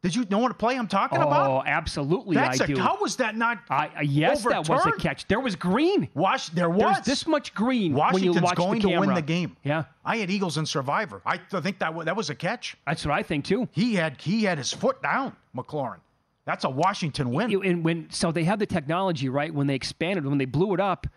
[0.00, 1.50] Did you know what a play I'm talking Oh, about?
[1.50, 2.78] Oh, absolutely, That's I a, do.
[2.78, 3.58] How was that not?
[3.68, 5.26] I, I yes, that was a catch.
[5.26, 6.08] There was green.
[6.14, 6.96] Wash, there was.
[6.96, 9.56] There's this much green when Washington's you watch going to win the game.
[9.64, 11.20] Yeah, I had Eagles and Survivor.
[11.26, 12.76] I think that wa- that was a catch.
[12.86, 13.68] that's what I think too.
[13.72, 15.98] He had he had his foot down, McLaurin.
[16.44, 17.52] That's a Washington win.
[17.64, 20.80] And when so they have the technology right when they expanded when they blew it
[20.80, 21.08] up,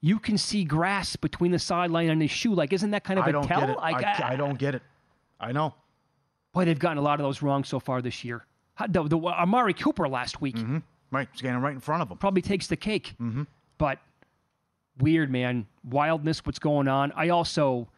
[0.00, 2.54] you can see grass between the sideline and the shoe.
[2.54, 3.60] Like, isn't that kind of I a don't tell?
[3.60, 3.76] get it.
[3.76, 4.26] Like, I, ah.
[4.28, 4.82] I don't get it.
[5.40, 5.74] I know.
[6.52, 8.44] Boy, they've gotten a lot of those wrong so far this year.
[8.88, 10.78] The, the Amari Cooper last week Mm-hmm.
[11.12, 12.18] Right, he's getting right in front of him.
[12.18, 13.14] probably takes the cake.
[13.20, 13.42] Mm-hmm.
[13.78, 13.98] But
[14.98, 15.66] weird, man.
[15.84, 17.12] Wildness, what's going on?
[17.16, 17.88] I also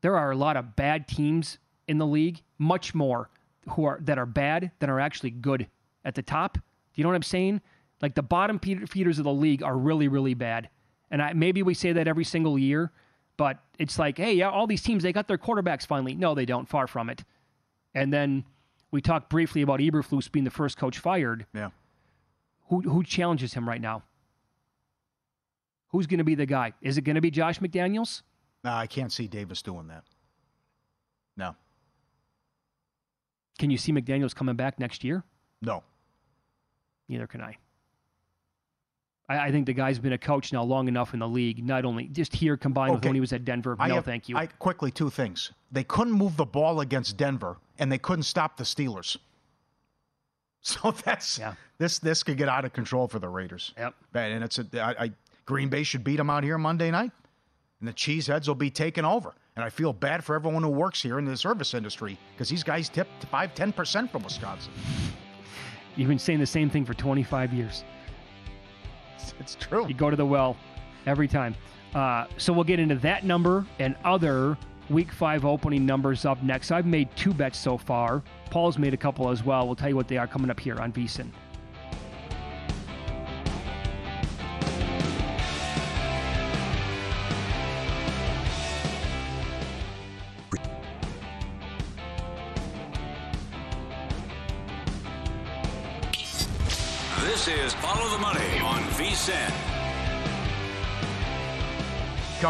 [0.00, 3.30] there are a lot of bad teams in the league, much more
[3.70, 5.68] who are that are bad than are actually good
[6.04, 6.54] at the top.
[6.54, 6.60] Do
[6.96, 7.60] you know what I'm saying?
[8.00, 10.68] Like the bottom feeders of the league are really, really bad.
[11.12, 12.90] And I, maybe we say that every single year,
[13.36, 16.14] but it's like, hey, yeah, all these teams they got their quarterbacks finally.
[16.14, 16.68] No, they don't.
[16.68, 17.22] Far from it.
[17.94, 18.44] And then
[18.90, 21.46] we talked briefly about Eberflus being the first coach fired.
[21.54, 21.70] Yeah.
[22.68, 24.02] Who who challenges him right now?
[25.88, 26.72] Who's going to be the guy?
[26.80, 28.22] Is it going to be Josh McDaniels?
[28.64, 30.04] No, I can't see Davis doing that.
[31.36, 31.54] No,
[33.58, 35.24] Can you see McDaniels coming back next year?
[35.62, 35.82] no.
[37.08, 37.56] Neither can I.
[39.28, 41.64] I, I think the guy's been a coach now long enough in the league.
[41.64, 43.76] Not only just here combined with when he was at Denver.
[43.78, 44.36] I no, have- thank you.
[44.36, 45.52] I, quickly, two things.
[45.70, 49.16] They couldn't move the ball against Denver, and they couldn't stop the Steelers.
[50.64, 51.54] So that's yeah.
[51.78, 51.98] this.
[51.98, 53.74] This could get out of control for the Raiders.
[53.76, 53.94] Yep.
[54.14, 55.10] And it's a, I, I,
[55.44, 57.10] Green Bay should beat them out here Monday night,
[57.80, 59.34] and the cheeseheads will be taken over.
[59.56, 62.62] And I feel bad for everyone who works here in the service industry because these
[62.62, 64.72] guys tip five, ten percent from Wisconsin.
[65.96, 67.82] You've been saying the same thing for 25 years.
[69.22, 69.86] It's, it's true.
[69.86, 70.56] You go to the well
[71.06, 71.54] every time.
[71.94, 74.56] Uh, so we'll get into that number and other
[74.90, 76.70] week five opening numbers up next.
[76.70, 78.22] I've made two bets so far.
[78.50, 79.66] Paul's made a couple as well.
[79.66, 81.28] We'll tell you what they are coming up here on VSIN.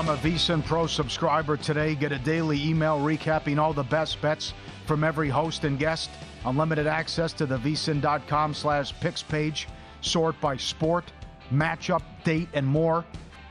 [0.02, 1.94] Become a VSIN Pro subscriber today.
[1.94, 4.52] Get a daily email recapping all the best bets
[4.84, 6.10] from every host and guest.
[6.44, 9.68] Unlimited access to the vsin.com slash picks page.
[10.00, 11.12] Sort by sport,
[11.52, 13.04] matchup, date, and more.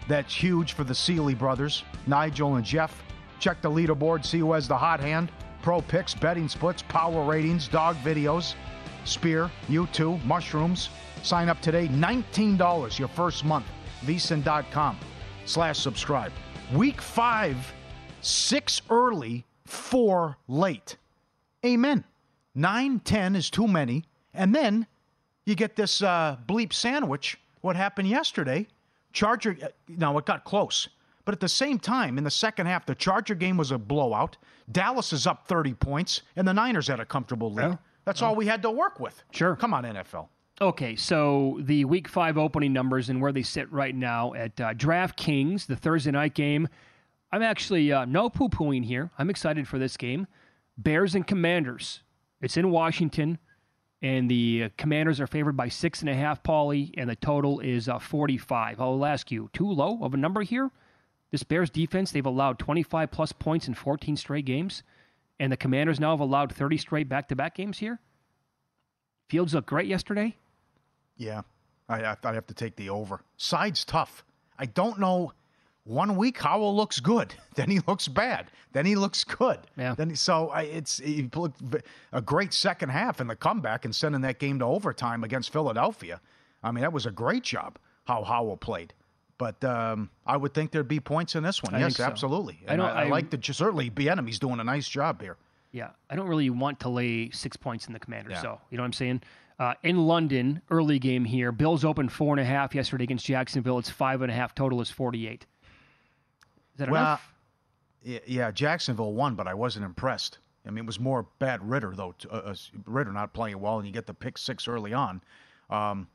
[0.09, 3.01] That's huge for the Seeley brothers, Nigel and Jeff.
[3.39, 5.31] Check the leaderboard, see who has the hot hand.
[5.61, 8.55] Pro picks, betting splits, power ratings, dog videos,
[9.05, 10.89] spear, U2, mushrooms.
[11.23, 13.67] Sign up today, $19 your first month.
[14.01, 14.97] vsin.com
[15.45, 16.31] slash subscribe.
[16.73, 17.57] Week five,
[18.21, 20.97] six early, four late.
[21.65, 22.03] Amen.
[22.55, 24.03] Nine, ten is too many.
[24.33, 24.87] And then
[25.45, 27.39] you get this uh, bleep sandwich.
[27.61, 28.67] What happened yesterday?
[29.13, 30.87] Charger, uh, now it got close.
[31.25, 34.37] But at the same time, in the second half, the Charger game was a blowout.
[34.71, 37.77] Dallas is up 30 points, and the Niners had a comfortable lead.
[38.05, 39.23] That's all we had to work with.
[39.31, 39.55] Sure.
[39.55, 40.27] Come on, NFL.
[40.61, 44.75] Okay, so the week five opening numbers and where they sit right now at uh,
[44.75, 46.67] DraftKings, the Thursday night game.
[47.31, 49.09] I'm actually uh, no poo pooing here.
[49.17, 50.27] I'm excited for this game.
[50.77, 52.03] Bears and Commanders.
[52.41, 53.39] It's in Washington,
[54.03, 57.59] and the uh, Commanders are favored by six and a half, Paulie, and the total
[57.59, 58.79] is uh, 45.
[58.79, 60.69] I'll ask you, too low of a number here?
[61.31, 64.83] This Bears defense, they've allowed 25 plus points in 14 straight games,
[65.39, 67.99] and the Commanders now have allowed 30 straight back to back games here.
[69.27, 70.35] Fields looked great yesterday.
[71.17, 71.41] Yeah,
[71.89, 73.21] I, I thought have to take the over.
[73.37, 74.23] Side's tough.
[74.57, 75.33] I don't know.
[75.83, 79.59] One week Howell looks good, then he looks bad, then he looks good.
[79.77, 79.95] Yeah.
[79.95, 81.59] Then he- so I, it's he looked
[82.13, 86.21] a great second half in the comeback and sending that game to overtime against Philadelphia.
[86.63, 88.93] I mean that was a great job how Howell played.
[89.39, 91.73] But um, I would think there'd be points in this one.
[91.73, 92.03] I yes, so.
[92.03, 92.59] absolutely.
[92.67, 95.37] I And don't- I, I- like the certainly Bieniemy's doing a nice job here.
[95.71, 98.41] Yeah, I don't really want to lay six points in the Commanders, Yeah.
[98.41, 99.21] so you know what I'm saying.
[99.61, 101.51] Uh, in London, early game here.
[101.51, 103.77] Bills opened four and a half yesterday against Jacksonville.
[103.77, 104.55] It's five and a half.
[104.55, 105.45] Total is 48.
[106.73, 107.33] Is that well, enough?
[108.01, 110.39] yeah, Jacksonville won, but I wasn't impressed.
[110.65, 112.15] I mean, it was more bad Ridder though.
[112.27, 112.55] Uh, uh,
[112.87, 115.21] Ridder not playing well, and you get the pick six early on.
[115.69, 116.07] Um,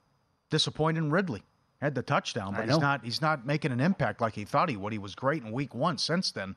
[0.51, 1.45] disappointing Ridley
[1.81, 4.77] had the touchdown, but he's not he's not making an impact like he thought he
[4.77, 4.93] would.
[4.93, 5.99] He was great in week one.
[5.99, 6.57] Since then,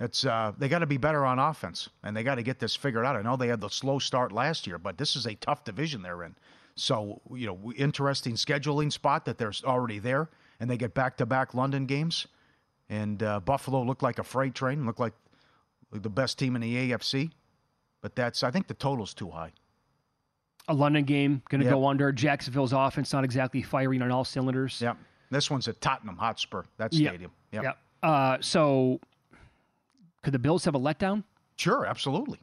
[0.00, 2.74] It's uh, they got to be better on offense, and they got to get this
[2.74, 3.16] figured out.
[3.16, 6.00] I know they had the slow start last year, but this is a tough division
[6.00, 6.34] they're in.
[6.74, 11.84] So you know, interesting scheduling spot that they're already there, and they get back-to-back London
[11.84, 12.26] games.
[12.88, 15.12] And uh, Buffalo looked like a freight train, looked like
[15.92, 17.30] the best team in the AFC,
[18.00, 19.52] but that's I think the total's too high.
[20.68, 21.74] A London game going to Yep.
[21.74, 22.10] go under.
[22.10, 24.80] Jacksonville's offense not exactly firing on all cylinders.
[24.80, 24.96] Yep.
[25.30, 27.32] This one's at Tottenham Hotspur, that stadium.
[27.52, 27.64] Yep.
[27.64, 27.78] Yep.
[28.02, 29.00] Uh, so
[30.22, 31.24] could the Bills have a letdown?
[31.56, 32.40] Sure, absolutely.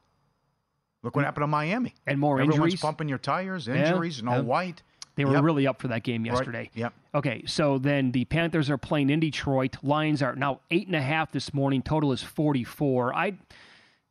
[1.03, 1.93] Look what happened to Miami.
[2.05, 2.81] And more Everyone's injuries?
[2.81, 4.39] pumping your tires, Yeah, injuries, no yeah.
[4.41, 4.81] white.
[5.15, 5.43] They were Yep.
[5.43, 6.69] really up for that game Right, yesterday.
[6.75, 6.93] Yep.
[7.15, 9.77] Okay, so then the Panthers are playing in Detroit.
[9.83, 11.81] Lions are now eight and a half this morning.
[11.81, 13.15] Total is forty-four.
[13.15, 13.35] I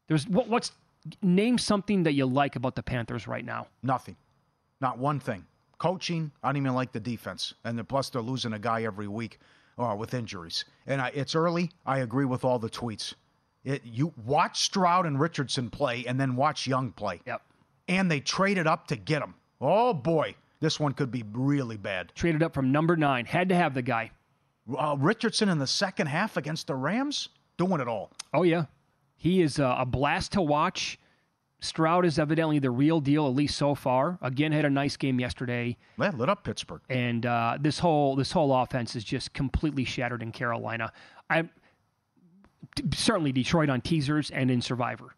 [0.08, 0.72] there's what, what's
[1.22, 3.68] name something that you like about the Panthers right now.
[3.82, 4.16] Nothing.
[4.80, 5.44] Not one thing.
[5.78, 7.54] Coaching, I don't even like the defense.
[7.64, 9.38] And then plus they're losing a guy every week
[9.78, 10.64] uh, with injuries.
[10.86, 11.70] And I, it's early.
[11.84, 13.14] I agree with all the tweets.
[13.66, 17.20] It, you watch Stroud and Richardson play and then watch Young play.
[17.26, 17.42] Yep.
[17.88, 19.34] And they traded up to get him.
[19.60, 22.12] Oh boy, this one could be really bad.
[22.14, 23.26] Traded up from number nine.
[23.26, 24.12] Had to have the guy.
[24.78, 28.12] Uh, Richardson in the second half against the Rams, doing it all.
[28.32, 28.66] Oh yeah,
[29.16, 30.98] he is uh, a blast to watch.
[31.60, 34.18] Stroud is evidently the real deal, at least so far.
[34.22, 35.76] Again, had a nice game yesterday.
[35.98, 36.82] Yeah, lit up Pittsburgh.
[36.88, 40.92] And uh, this whole this whole offense is just completely shattered in Carolina.
[41.28, 41.48] I
[42.94, 45.14] certainly Detroit on teasers and in Survivor.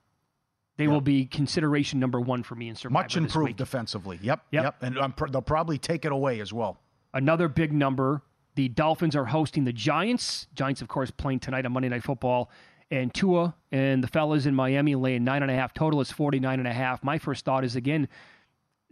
[0.77, 3.03] They will be consideration number one for me in Survivor.
[3.03, 4.19] Much improved defensively.
[4.23, 4.43] Yep.
[4.53, 4.65] Yep.
[4.81, 4.97] Yep.
[4.97, 6.79] And pr- they'll probably take it away as well.
[7.13, 8.23] Another big number.
[8.55, 10.47] The Dolphins are hosting the Giants.
[10.55, 12.51] Giants, of course, playing tonight on Monday Night Football.
[12.91, 15.75] And Tua and the fellas in Miami laying nine and a half.
[15.75, 17.03] Total is 49 and a half.
[17.03, 18.09] My first thought is again,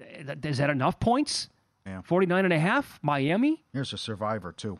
[0.00, 1.48] eh, is that enough points?
[1.86, 2.02] Yeah.
[2.02, 2.98] 49 and a half?
[3.00, 3.64] Miami?
[3.72, 4.78] Here's a survivor, too.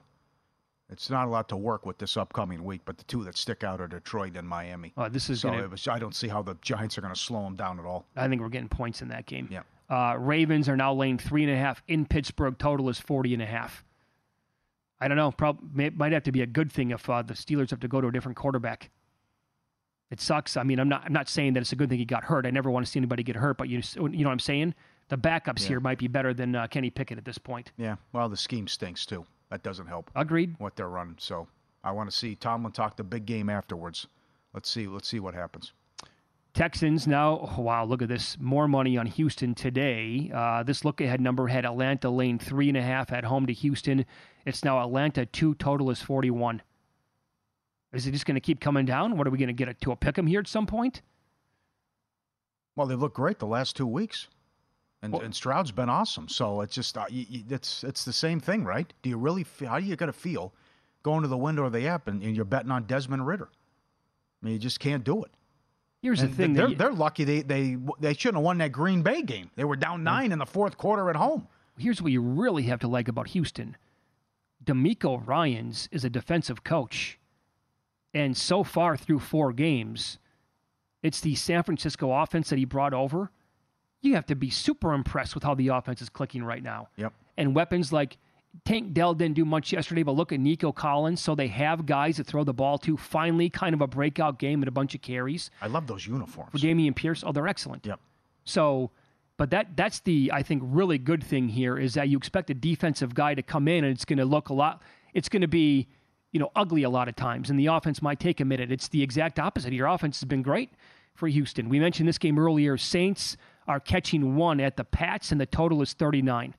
[0.89, 3.65] It's not a lot to work with this upcoming week, but the two that stick
[3.65, 4.93] out are Detroit and Miami.
[4.97, 7.19] Uh, this is so gonna- was, I don't see how the Giants are going to
[7.21, 8.07] slow them down at all.
[8.15, 9.49] I think we're getting points in that game.
[9.51, 9.63] Yeah.
[9.91, 12.57] Uh, Ravens are now laying three and a half in Pittsburgh.
[12.59, 13.85] Total is 40 and a half.
[15.01, 15.31] I don't know.
[15.33, 18.01] Probably might have to be a good thing if uh, the Steelers have to go
[18.01, 18.91] to a different quarterback.
[20.11, 20.57] It sucks.
[20.57, 21.03] I mean, I'm not.
[21.05, 22.47] I'm not saying that it's a good thing he got hurt.
[22.47, 23.59] I never want to see anybody get hurt.
[23.59, 24.75] But you, you know what I'm saying?
[25.09, 25.69] The backups Yeah.
[25.69, 27.73] here might be better than uh, Kenny Pickett at this point.
[27.77, 27.97] Yeah.
[28.13, 29.27] Well, the scheme stinks, too.
[29.51, 30.11] That doesn't help.
[30.15, 30.55] Agreed.
[30.59, 31.17] What they're running.
[31.19, 31.49] So
[31.85, 34.07] I want to see Tomlin talk the big game afterwards.
[34.53, 34.87] Let's see.
[34.87, 35.73] Let's see what happens.
[36.57, 38.39] Texans now, oh, wow, look at this.
[38.41, 40.31] More money on Houston today.
[40.35, 43.53] Uh, this look ahead number had Atlanta lane three and a half at home to
[43.53, 44.07] Houston.
[44.47, 46.63] It's now Atlanta two, total is 41.
[47.93, 49.19] Is it just going to keep coming down?
[49.19, 51.03] What are we going to get it to a pick 'em here at some point?
[52.75, 54.29] Well, they look great the last two weeks,
[55.03, 56.29] and, Well- and Stroud's been awesome.
[56.29, 58.93] So it's just uh, you, you, it's it's the same thing, right?
[59.03, 59.45] Do you really?
[59.45, 60.53] Feel, how do you got to feel
[61.03, 63.49] going to the window of the app and, and you're betting on Desmond Ridder?
[64.43, 65.31] I mean, you just can't do it.
[66.03, 66.55] Here's And the thing.
[66.55, 69.51] They're, you- they're lucky they, they they shouldn't have won that Green Bay game.
[69.57, 71.47] They were down nine in the fourth quarter at home.
[71.79, 73.77] here's what you really have to like about Houston.
[74.65, 77.19] DeMeco Ryans is a defensive coach.
[78.15, 80.19] And so far through four games,
[81.03, 83.31] it's the San Francisco offense that he brought over.
[84.07, 86.89] You have to be super impressed with how the offense is clicking right now.
[86.97, 87.13] Yep.
[87.37, 88.17] And weapons like
[88.65, 91.21] Tank Dell didn't do much yesterday, but look at Nico Collins.
[91.21, 92.97] So they have guys to throw the ball to.
[92.97, 95.51] Finally, kind of a breakout game and a bunch of carries.
[95.61, 96.53] I love those uniforms.
[96.53, 97.85] For Dameon Pierce, oh, they're excellent.
[97.87, 98.01] Yep.
[98.45, 98.91] So,
[99.37, 102.55] but that that's the I think really good thing here is that you expect a
[102.55, 104.83] defensive guy to come in and it's going to look a lot.
[105.13, 105.89] It's going to be
[106.33, 108.71] you know ugly a lot of times, and the offense might take a minute.
[108.73, 109.73] It's the exact opposite.
[109.73, 110.71] Your offense has been great
[111.15, 111.69] for Houston.
[111.69, 112.77] We mentioned this game earlier.
[112.77, 113.37] Saints
[113.69, 116.55] are catching one at the Pats, and the total is thirty nine.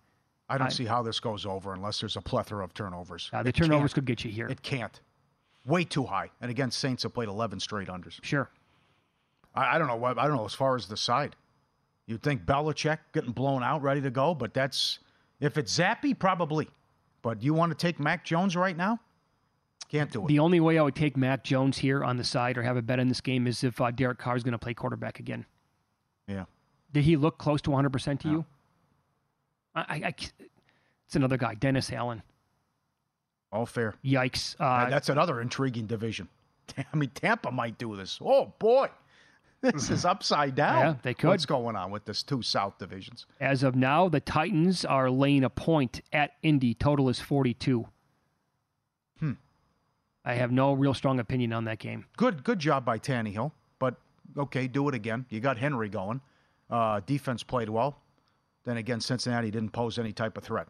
[0.50, 3.30] I don't I- see how this goes over unless there's a plethora of turnovers.
[3.34, 4.48] Uh, the It turnovers could get you here.
[4.48, 5.00] It can't.
[5.66, 6.30] Way too high.
[6.40, 8.24] And again, Saints have played 11 straight unders.
[8.24, 8.50] Sure.
[9.54, 9.98] I, I don't know.
[9.98, 11.36] what I don't know as far as the side.
[12.06, 15.00] You'd think Belichick getting blown out, ready to go, but that's
[15.42, 16.70] if it's Zappe, probably.
[17.22, 19.00] But you want to take Mac Jones right now?
[19.90, 20.28] Can't do it.
[20.28, 22.82] The only way I would take Mac Jones here on the side or have a
[22.82, 25.46] bet in this game is if uh, Derek Carr is going to play quarterback again.
[26.28, 26.46] Yeah.
[26.94, 28.46] Did he look close to 100% to you?
[29.76, 30.16] I, I,
[31.06, 32.24] it's another guy, Dennis Allen.
[33.52, 33.96] All fair.
[34.04, 34.56] Yikes.
[34.60, 36.28] Uh, Uh, that's another intriguing division.
[36.78, 38.20] I mean, Tampa might do this.
[38.22, 38.90] Oh boy,
[39.62, 40.80] this is upside down.
[40.80, 41.30] Yeah, they could.
[41.30, 43.26] What's going on with this two South divisions?
[43.40, 46.74] as of now, the Titans are laying a point at Indy.
[46.74, 47.88] Total is 42.
[49.20, 49.32] Hmm.
[50.26, 52.06] I have no real strong opinion on that game.
[52.18, 53.52] Good, good job by Tannehill.
[53.80, 53.96] But
[54.38, 55.26] okay, do it again.
[55.30, 56.20] You got Henry going.
[56.70, 58.02] Uh, defense played well.
[58.66, 60.68] Then again, Cincinnati didn't pose any type of threat.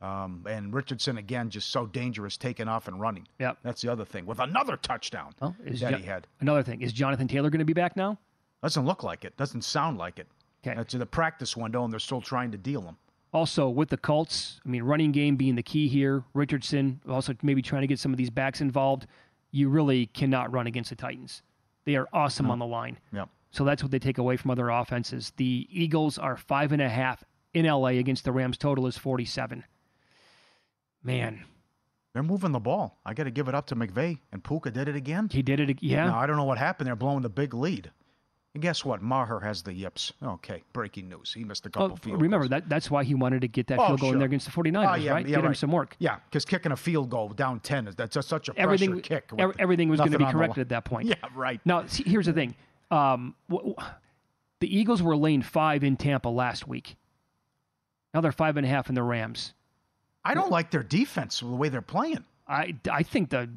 [0.00, 3.26] Um, and Richardson again, just so dangerous, taking off and running.
[3.40, 3.58] Yep.
[3.62, 6.26] That's the other thing with another touchdown is that Jo- he had.
[6.40, 8.18] Another thing is Jonathan Taylor going to be back now?
[8.62, 9.36] Doesn't look like it.
[9.36, 10.26] Doesn't sound like it.
[10.66, 10.76] Okay.
[10.76, 12.96] That's the practice window, and they're still trying to deal him.
[13.32, 16.24] Also, with the Colts, I mean, running game being the key here.
[16.34, 19.06] Richardson also maybe trying to get some of these backs involved.
[19.50, 21.42] You really cannot run against the Titans.
[21.84, 22.98] They are awesome on the line.
[23.12, 23.28] Yep.
[23.56, 25.32] So that's what they take away from other offenses.
[25.36, 28.58] The Eagles are five and a half in LA against the Rams.
[28.58, 29.64] Total is 47.
[31.02, 31.44] Man,
[32.12, 32.98] They're moving the ball.
[33.06, 35.28] I got to give it up to McVay, and Puka did it again.
[35.32, 35.82] he did it.
[35.82, 36.06] Yeah.
[36.06, 36.86] Now, I don't know what happened.
[36.88, 37.90] They're blowing the big lead.
[38.54, 39.02] And guess what?
[39.02, 40.12] Maher has the yips.
[40.22, 41.32] Okay, breaking news.
[41.32, 43.78] He missed a couple Oh, field remember that that's why he wanted to get that
[43.78, 45.26] Oh, field goal in there against the 49ers, Oh, ah, yeah, right?
[45.28, 45.94] yeah, get him some work.
[45.98, 49.30] Yeah, because kicking a field goal down 10 is that's just such a pressure kick.
[49.58, 51.06] everything was going to be corrected at that point.
[51.08, 51.60] Yeah, right.
[51.66, 52.54] Now, see, here's the thing:
[52.90, 53.90] um, w- w-
[54.60, 56.96] the Eagles were laying five in Tampa last week.
[58.14, 59.52] Now they're five and a half in the Rams.
[60.24, 62.24] I don't like their defense the way they're playing.
[62.48, 63.48] I, I think the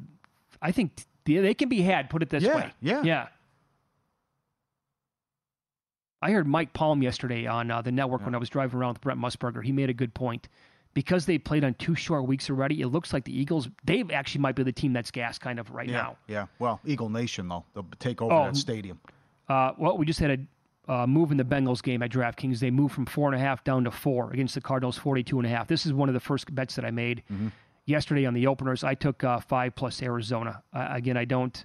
[0.62, 2.10] I think the, they can be had.
[2.10, 2.72] Put it this Yeah, way.
[2.80, 3.02] yeah.
[3.02, 3.28] Yeah.
[6.22, 9.00] I heard Mike Palm yesterday on uh, the network when I was driving around with
[9.00, 9.64] Brent Musburger.
[9.64, 10.48] He made a good point.
[10.92, 14.40] Because they played on two short weeks already, it looks like the Eagles, they actually
[14.40, 16.16] might be the team that's gas kind of right yeah, now.
[16.26, 16.46] Yeah.
[16.58, 17.64] Well, Eagle Nation, though.
[17.74, 18.98] They'll take over Oh, that stadium.
[19.50, 22.60] Uh, well, we just had a uh, move in the Bengals game at DraftKings.
[22.60, 25.46] They moved from four and a half down to four against the Cardinals, 42 and
[25.46, 25.66] a half.
[25.66, 27.24] This is one of the first bets that I made
[27.84, 28.84] yesterday on the openers.
[28.84, 30.62] I took uh, five plus Arizona.
[30.72, 31.64] Uh, again, I don't,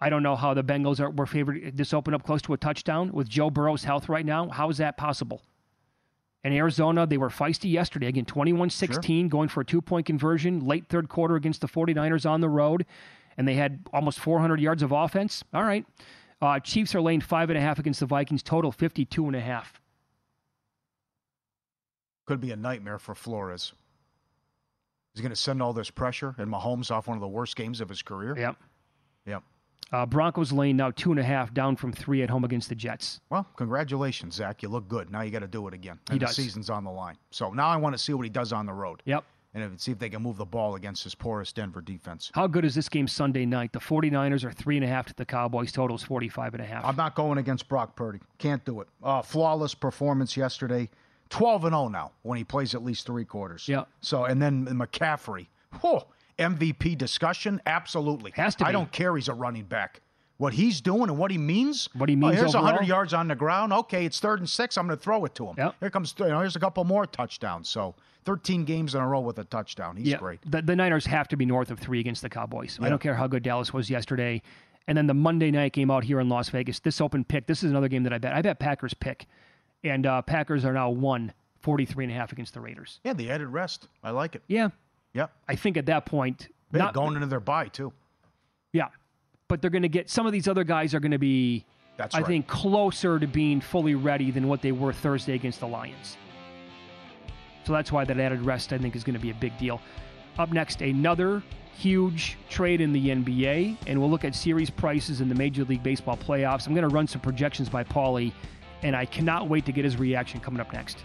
[0.00, 1.76] I don't know how the Bengals are were favored.
[1.76, 4.48] This opened up close to a touchdown with Joe Burrow's health right now.
[4.48, 5.40] How is that possible?
[6.42, 8.08] And Arizona, they were feisty yesterday.
[8.08, 12.28] Again, 21 16, going for a two point conversion late third quarter against the 49ers
[12.28, 12.84] on the road.
[13.38, 15.42] And they had almost 400 yards of offense.
[15.54, 15.86] All right.
[16.44, 19.40] Uh, Chiefs are laying five and a half against the Vikings, total 52 and a
[19.40, 19.80] half.
[22.26, 23.72] Could be a nightmare for Flores.
[25.14, 27.80] He's going to send all this pressure, and Mahomes off one of the worst games
[27.80, 28.36] of his career.
[28.36, 28.56] Yep.
[29.26, 29.42] Yep.
[29.90, 32.74] Uh, Broncos laying now two and a half, down from three at home against the
[32.74, 33.20] Jets.
[33.30, 34.62] Well, congratulations, Zach.
[34.62, 35.10] You look good.
[35.10, 35.98] Now you got to do it again.
[36.08, 36.36] He And the does.
[36.36, 37.16] season's on the line.
[37.30, 39.02] So now I want to see what he does on the road.
[39.06, 39.24] Yep.
[39.56, 42.32] And see if they can move the ball against this porous Denver defense.
[42.34, 43.72] How good is this game Sunday night?
[43.72, 45.70] The 49ers are three and a half to the Cowboys.
[45.70, 46.84] Total is 45 and a half.
[46.84, 48.18] I'm not going against Brock Purdy.
[48.38, 48.88] Can't do it.
[49.02, 50.88] Uh, flawless performance yesterday.
[51.30, 53.68] 12 and 0 now when he plays at least three quarters.
[53.68, 53.84] Yeah.
[54.00, 55.46] So and then McCaffrey.
[55.80, 56.00] Whew,
[56.38, 57.60] MVP discussion?
[57.66, 58.32] Absolutely.
[58.34, 60.00] Has to I don't care he's a running back.
[60.36, 61.88] What he's doing and what he means.
[61.94, 62.64] What he Oh, means here's overall?
[62.72, 63.72] 100 yards on the ground.
[63.72, 64.76] Okay, it's third and six.
[64.76, 65.54] I'm going to throw it to him.
[65.56, 65.74] Yep.
[65.78, 66.12] Here comes.
[66.18, 67.68] You know, here's a couple more touchdowns.
[67.68, 67.94] So
[68.24, 69.96] 13 games in a row with a touchdown.
[69.96, 70.40] He's yeah, great.
[70.50, 72.78] The, the Niners have to be north of three against the Cowboys.
[72.80, 74.42] I don't care how good Dallas was yesterday.
[74.86, 77.62] And then the Monday night game out here in Las Vegas, this open pick, this
[77.62, 78.34] is another game that I bet.
[78.34, 79.26] I bet Packers pick.
[79.82, 83.00] And uh, Packers are now one, 43 and a half against the Raiders.
[83.04, 83.88] Yeah, the added rest.
[84.02, 84.42] I like it.
[84.46, 84.68] Yeah.
[85.14, 85.30] Yep.
[85.48, 87.92] I think at that point, Big, not going into their bye too.
[88.72, 88.88] Yeah.
[89.48, 91.64] But they're going to get some of these other guys are going to be,
[91.96, 92.26] That's I right.
[92.26, 96.16] think, closer to being fully ready than what they were Thursday against the Lions.
[97.64, 99.80] So that's why that added rest, I think, is going to be a big deal.
[100.38, 101.42] Up next, another
[101.76, 105.82] huge trade in the NBA, and we'll look at series prices in the Major League
[105.82, 106.66] Baseball playoffs.
[106.66, 108.32] I'm going to run some projections by Paulie,
[108.82, 111.04] and I cannot wait to get his reaction coming up next.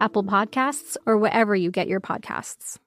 [0.00, 2.78] Apple Podcasts, or wherever you get your podcasts.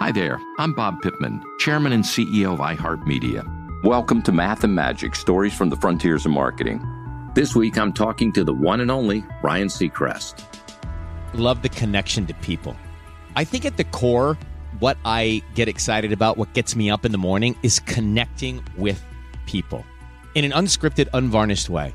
[0.00, 3.84] Hi there, I'm Bob Pittman, Chairman and CEO of iHeartMedia.
[3.84, 6.84] Welcome to Math and Magic Stories from the Frontiers of Marketing.
[7.34, 10.44] This week, I'm talking to the one and only Ryan Seacrest.
[11.34, 12.76] Love the connection to people.
[13.34, 14.38] I think at the core,
[14.78, 19.02] what I get excited about, what gets me up in the morning, is connecting with
[19.46, 19.84] people
[20.34, 21.94] in an unscripted, unvarnished way.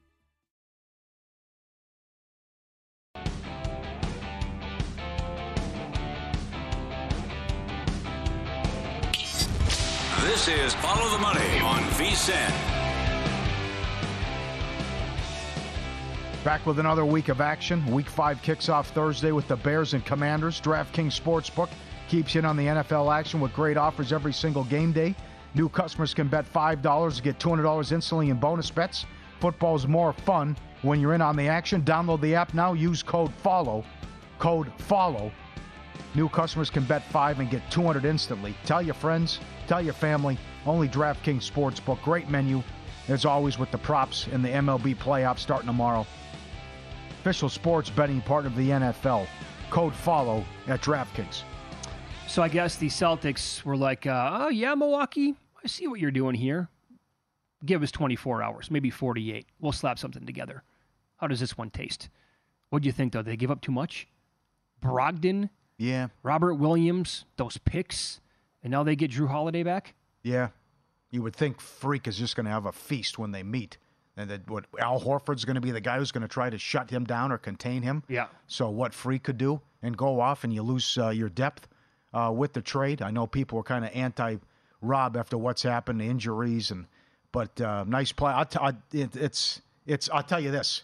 [10.41, 12.51] This is Follow the Money on VSIN.
[16.43, 17.85] Back with another week of action.
[17.91, 20.59] Week five kicks off Thursday with the Bears and Commanders.
[20.59, 21.69] DraftKings Sportsbook
[22.07, 25.13] keeps you in on the NFL action with great offers every single game day.
[25.53, 29.05] New customers can bet $5 to get $200 instantly in bonus bets.
[29.39, 31.83] Football's more fun when you're in on the action.
[31.83, 32.73] Download the app now.
[32.73, 33.85] Use code FOLLOW.
[34.39, 35.31] Code FOLLOW.
[36.15, 38.55] New customers can bet 5 and get 200 instantly.
[38.65, 39.39] Tell your friends,
[39.71, 40.37] tell your family.
[40.65, 42.01] Only DraftKings Sportsbook.
[42.01, 42.61] Great menu,
[43.07, 46.05] as always, with the props and the MLB playoffs starting tomorrow
[47.21, 49.27] official sports betting partner of the NFL.
[49.69, 51.43] Code FOLLOW at DraftKings.
[52.27, 56.11] So I guess the Celtics were like, uh, oh, yeah, Milwaukee, I see what you're
[56.11, 56.67] doing here.
[57.63, 59.45] Give us 24 hours, maybe 48.
[59.61, 60.63] We'll slap something together.
[61.15, 62.09] How does this one taste?
[62.71, 63.21] What do you think, though?
[63.21, 64.09] Did they give up too much?
[64.83, 65.49] Brogdon?
[65.77, 66.07] Yeah.
[66.23, 67.23] Robert Williams?
[67.37, 68.19] Those picks?
[68.63, 69.95] And now they get Jrue Holiday back?
[70.23, 70.49] Yeah.
[71.09, 73.77] You would think Freak is just going to have a feast when they meet
[74.17, 76.57] and that what Al Horford's going to be the guy who's going to try to
[76.57, 78.03] shut him down or contain him.
[78.07, 78.27] Yeah.
[78.47, 81.67] So what Freak could do and go off, and you lose uh, your depth
[82.13, 83.01] uh, with the trade.
[83.01, 84.37] I know people were kind of anti
[84.81, 86.87] Rob after what's happened, the injuries, and
[87.31, 88.33] but uh, nice play.
[88.35, 90.09] I t- I, it, it's it's.
[90.11, 90.83] I'll tell you this.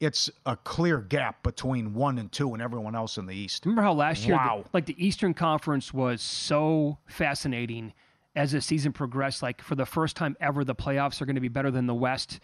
[0.00, 3.64] It's a clear gap between one and two and everyone else in the East.
[3.64, 4.62] Remember how last year, wow.
[4.64, 7.92] the, like the Eastern Conference was so fascinating
[8.36, 9.42] as the season progressed.
[9.42, 11.94] Like for the first time ever, the playoffs are going to be better than the
[11.94, 12.40] West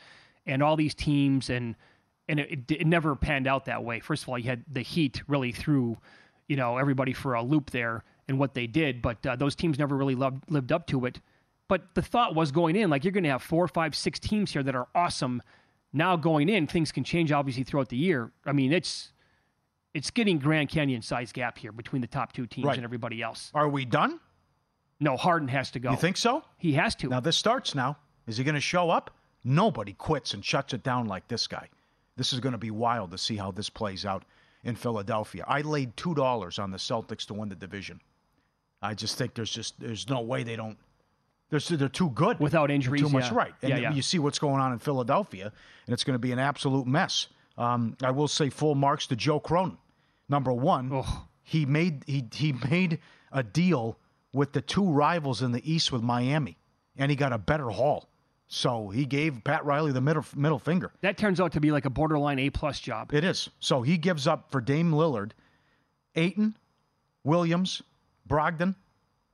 [0.47, 1.77] and all these teams and
[2.29, 3.99] and it, it, never panned out that way.
[3.99, 5.99] First of all, you had the Heat really threw,
[6.47, 9.81] you know, everybody for a loop there and what they did, but uh, those teams
[9.81, 11.21] never really loved, lived up to it.
[11.67, 14.53] But the thought was going in, like you're going to have four, five, six teams
[14.53, 15.43] here that are awesome.
[15.93, 18.31] Now going in, things can change obviously throughout the year.
[18.47, 19.13] I mean, it's
[19.93, 22.77] it's getting Grand Canyon size gap here between the top two teams Right.
[22.77, 23.51] and everybody else.
[23.55, 24.21] Are we done?
[25.01, 25.91] No, Harden has to go.
[25.91, 26.45] You think so?
[26.59, 27.09] He has to.
[27.09, 27.97] Now this starts now.
[28.27, 29.11] Is he going to show up?
[29.43, 31.69] Nobody quits and shuts it down like this guy.
[32.17, 34.25] This is going to be wild to see how this plays out
[34.63, 35.43] in Philadelphia.
[35.49, 38.01] I laid two dollars on the Celtics to win the division.
[38.83, 40.79] I just think there's just there's no way they don't.
[41.51, 43.37] They're they're too good Without They're injuries, Too much yeah.
[43.37, 43.55] right.
[43.63, 43.93] And Yeah, yeah.
[43.93, 45.53] you see what's going on in Philadelphia,
[45.87, 47.27] and it's going to be an absolute mess.
[47.59, 49.77] Um, I will say full marks to Joe Cronin.
[50.29, 51.05] Number one,
[51.43, 53.01] he made he he made
[53.33, 53.99] a deal
[54.33, 56.57] with the two rivals in the East with Miami,
[56.97, 58.09] and he got a better haul.
[58.47, 60.93] So he gave Pat Riley the middle middle finger.
[61.03, 63.13] That turns out to be like a borderline A plus job.
[63.13, 63.49] It is.
[63.59, 65.33] So he gives up for Dame Lillard,
[66.15, 66.57] Ayton,
[67.25, 67.83] Williams,
[68.29, 68.75] Brogdon,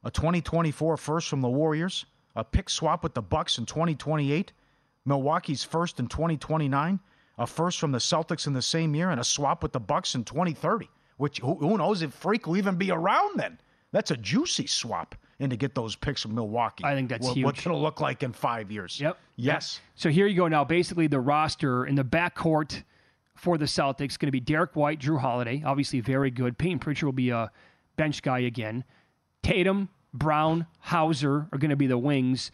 [0.06, 4.52] a 2024 first from the Warriors, a pick swap with the Bucks in 2028,
[5.04, 7.00] Milwaukee's first in 2029,
[7.38, 10.14] a first from the Celtics in the same year, and a swap with the Bucks
[10.14, 10.88] in 2030.
[11.16, 13.58] Which who, who knows if Freak will even be around then?
[13.90, 16.84] That's a juicy swap, and to get those picks from Milwaukee.
[16.84, 17.44] I think that's what, huge.
[17.44, 19.00] What's going to look like in five years?
[19.00, 19.18] Yep.
[19.34, 19.80] Yes.
[19.96, 20.62] So here you go now.
[20.62, 22.84] Basically, the roster in the backcourt
[23.34, 26.56] for the Celtics going to be Derrick White, Jrue Holiday, obviously very good.
[26.58, 27.50] Payton Pritchard will be a
[27.96, 28.84] bench guy again.
[29.42, 29.88] Tatum,
[30.18, 32.50] Brown, Hauser are going to be the wings.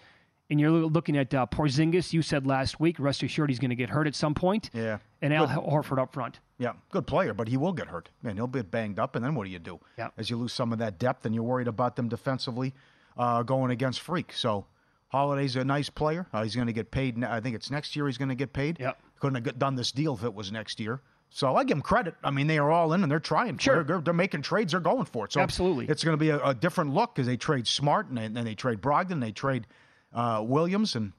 [0.50, 2.12] And you're looking at uh, Porzingis.
[2.12, 4.68] You said last week, rest assured he's going to get hurt at some point.
[4.74, 4.98] Yeah.
[5.22, 5.56] And Al Good.
[5.56, 6.40] Horford up front.
[6.58, 8.10] Yeah, good player, but he will get hurt.
[8.22, 9.80] Man, he'll be banged up, and then what do you do?
[9.96, 10.08] Yeah.
[10.18, 12.74] As you lose some of that depth, and you're worried about them defensively
[13.16, 14.32] uh, going against Freak.
[14.32, 14.66] So
[15.08, 16.26] Holiday's a nice player.
[16.32, 17.22] Uh, he's going to get paid.
[17.24, 18.78] I think it's next year he's going to get paid.
[18.78, 19.00] Yep.
[19.20, 21.00] Couldn't have done this deal if it was next year.
[21.34, 22.14] So I give them credit.
[22.22, 23.56] I mean, they are all in and they're trying.
[23.56, 23.82] Sure.
[23.82, 24.72] They're, they're making trades.
[24.72, 25.32] They're going for it.
[25.32, 25.86] So Absolutely.
[25.88, 28.54] It's going to be a, a different look because they trade Smart and then they
[28.54, 29.66] trade Brogdon, they trade
[30.12, 31.12] uh, Williams, and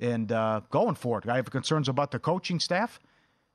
[0.00, 1.28] and uh, going for it.
[1.28, 2.98] I have concerns about the coaching staff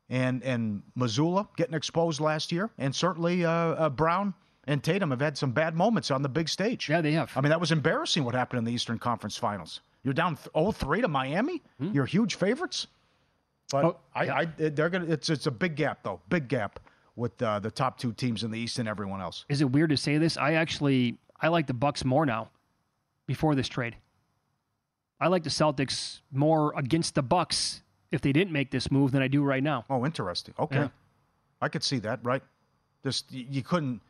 [0.09, 4.33] and and Mazzulla getting exposed last year, and certainly uh, uh, Brown
[4.65, 6.87] and Tatum have had some bad moments on the big stage.
[6.89, 7.31] Yeah, they have.
[7.35, 9.81] I mean, that was embarrassing what happened in the Eastern Conference Finals.
[10.03, 11.61] You're down 0-3 to Miami.
[11.79, 12.87] You're huge favorites.
[13.71, 13.85] But?
[13.85, 15.05] Oh, I, I, they're gonna.
[15.05, 16.79] It's it's a big gap though, big gap
[17.15, 19.45] with uh, the top two teams in the East and everyone else.
[19.49, 20.37] Is it weird to say this?
[20.37, 22.49] I actually I like the Bucks more now.
[23.27, 23.95] Before this trade,
[25.19, 29.21] I like the Celtics more against the Bucks if they didn't make this move than
[29.21, 29.85] I do right now.
[29.89, 30.53] Oh, interesting.
[30.59, 30.87] Okay, Yeah.
[31.61, 32.19] I could see that.
[32.23, 32.41] Right,
[33.05, 34.01] just you couldn't.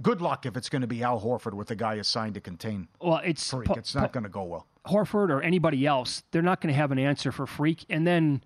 [0.00, 2.88] Good luck if it's going to be Al Horford with the guy assigned to contain
[2.98, 3.68] Well, it's Freak.
[3.76, 4.66] it's not going to go well.
[4.86, 7.84] Horford or anybody else, they're not going to have an answer for Freak.
[7.90, 8.42] And then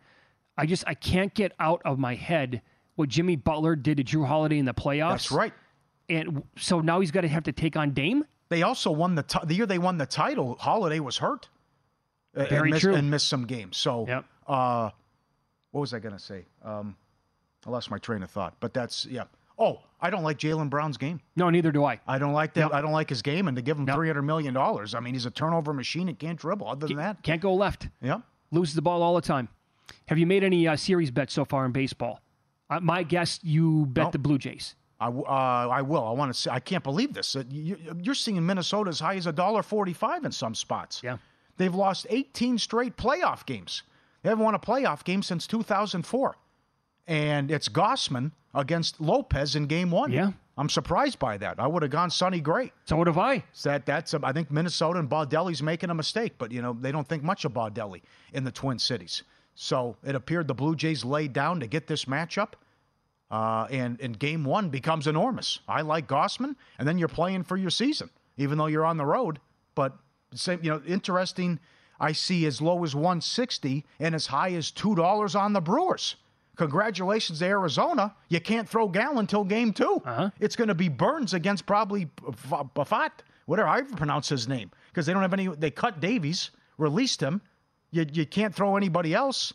[0.57, 2.63] I just I can't get out of my head
[2.95, 5.11] what Jimmy Butler did to Jrue Holiday in the playoffs.
[5.11, 5.53] That's right.
[6.09, 8.25] And so now he's got to have to take on Dame.
[8.49, 10.57] They also won the ti- the year they won the title.
[10.59, 11.49] Holiday was hurt.
[12.37, 12.95] uh, and Very missed, true.
[12.95, 13.77] And missed some games.
[13.77, 14.07] So,
[14.47, 14.91] uh,
[15.73, 16.45] what was I going to say?
[16.65, 16.97] Um,
[17.67, 18.55] I lost my train of thought.
[18.61, 19.25] But that's yeah.
[19.59, 21.21] Oh, I don't like Jaylen Brown's game.
[21.35, 21.99] No, neither do I.
[22.07, 22.73] I don't like that.
[22.73, 24.95] I don't like his game, and to give him three hundred million dollars.
[24.95, 26.69] I mean, he's a turnover machine and can't dribble.
[26.69, 27.89] Other than that, Can't go left.
[28.01, 28.21] Yeah.
[28.53, 29.49] Loses the ball all the time.
[30.07, 32.21] Have you made any uh, series bets so far in baseball?
[32.71, 34.11] Uh, my guess, you bet No.
[34.11, 34.75] the Blue Jays.
[34.99, 36.05] I, uh, I will.
[36.05, 36.51] I want to say.
[36.51, 37.37] I can't believe this.
[37.37, 41.03] Uh, you, you're seeing Minnesota as high as a dollar forty-five in some spots.
[41.05, 41.19] Yeah.
[41.59, 43.83] They've lost 18 straight playoff games.
[44.23, 46.37] They haven't won a playoff game since 2004.
[47.07, 50.13] And it's Gausman against Lopez in game one.
[50.13, 50.33] Yeah.
[50.59, 51.59] I'm surprised by that.
[51.61, 52.73] I would have gone Sonny Gray.
[52.87, 53.45] So would have I.
[53.63, 57.07] That, that's, I think Minnesota and Baldelli's making a mistake, but, you know, they don't
[57.09, 58.03] think much of Baudelli
[58.35, 59.23] in the Twin Cities.
[59.57, 62.51] So it appeared the Blue Jays laid down to get this matchup.
[63.29, 65.59] Uh, and, and game one becomes enormous.
[65.67, 69.05] I like Gausman, and then you're playing for your season, even though you're on the
[69.07, 69.41] road.
[69.75, 69.97] But
[70.33, 71.59] same, you know, interesting.
[71.99, 76.15] I see as low as 160 and as high as two dollars on the Brewers.
[76.57, 78.15] Congratulations to Arizona.
[78.29, 80.31] You can't throw Gallen until game 2 Uh-huh.
[80.41, 82.07] It's going to be Burns against probably
[82.77, 83.11] Bafat,
[83.47, 85.49] whatever I pronounce his name, because they don't have any.
[85.49, 87.43] They cut Davies, released him.
[87.97, 89.53] You you can't throw anybody else.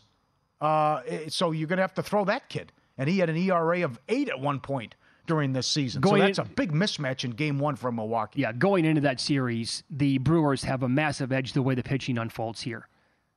[0.60, 2.72] Uh, so you're going to have to throw that kid.
[2.98, 4.94] And he had an ERA of eight at one point
[5.26, 6.00] during this season.
[6.00, 8.42] Going so that's in- a big mismatch in game one for Milwaukee.
[8.42, 12.18] Yeah, going into that series, the Brewers have a massive edge the way the pitching
[12.18, 12.88] unfolds here.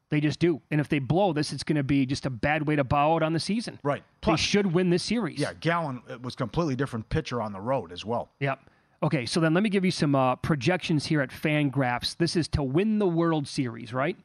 [0.09, 0.61] They just do.
[0.69, 3.15] And if they blow this, it's going to be just a bad way to bow
[3.15, 3.79] out on the season.
[3.81, 4.03] Right.
[4.21, 5.39] they Plus- should win this series.
[5.39, 8.29] Yeah, Gallen uh, was completely different pitcher on the road as well.
[8.39, 8.59] Yep.
[9.01, 12.17] Okay, so then let me give you some uh, projections here at Fangraphs.
[12.17, 14.17] This is to win the World Series, right?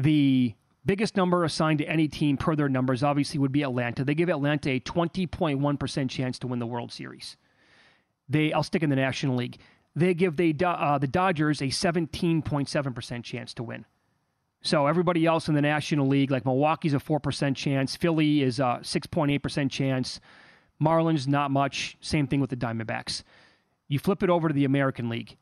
[0.00, 0.54] The
[0.86, 4.02] biggest number assigned to any team per their numbers obviously would be Atlanta.
[4.02, 7.36] They give Atlanta a 20.1% chance to win the World Series.
[8.26, 9.58] They, I'll stick in the National League.
[9.94, 13.84] They give the uh, the Dodgers a 17.7% chance to win.
[14.62, 18.80] So everybody else in the National League, like Milwaukee's a 4% chance, Philly is a
[18.82, 20.20] 6.8% chance,
[20.82, 21.98] Marlins not much.
[22.00, 23.22] Same thing with the Diamondbacks.
[23.88, 25.36] You flip it over to the American League.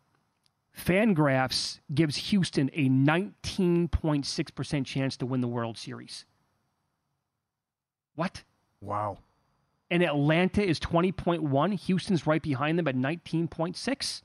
[0.78, 6.24] Fangraphs gives Houston a 19.6% chance to win the World Series.
[8.14, 8.44] What?
[8.80, 9.18] Wow.
[9.90, 11.74] And Atlanta is 20.1.
[11.80, 14.22] Houston's right behind them at 19.6.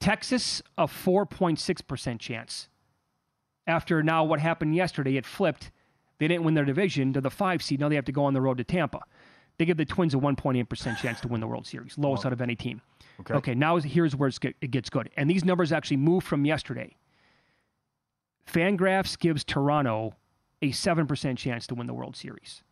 [0.00, 2.68] Texas, a 4.6% chance.
[3.66, 5.70] After now what happened yesterday, it flipped.
[6.18, 7.80] They didn't win their division to the five seed.
[7.80, 9.00] Now they have to go on the road to Tampa.
[9.56, 12.40] They give the Twins a 1.8% chance to win the World Series, lowest out of
[12.40, 12.80] any team.
[13.20, 13.34] Okay.
[13.34, 15.10] Okay, now here's where it gets good.
[15.16, 16.96] And these numbers actually move from yesterday.
[18.50, 20.14] Fangraphs gives Toronto
[20.60, 22.62] a 7% chance to win the World Series.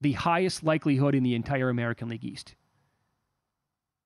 [0.00, 2.54] The highest likelihood in the entire American League East.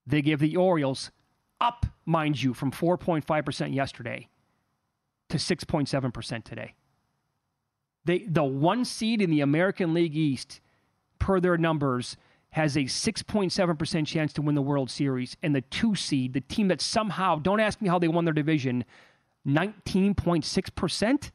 [0.07, 1.11] They give the Orioles
[1.61, 4.29] up, mind you, from 4.5% yesterday
[5.29, 6.75] to 6.7% today.
[8.05, 10.61] They, the one seed in the American League East,
[11.19, 12.17] per their numbers,
[12.51, 15.37] has a 6.7% chance to win the World Series.
[15.43, 18.35] And the two seed, the team that somehow, don't ask me how they won their
[18.35, 18.85] division,
[19.47, 21.31] 19.6%?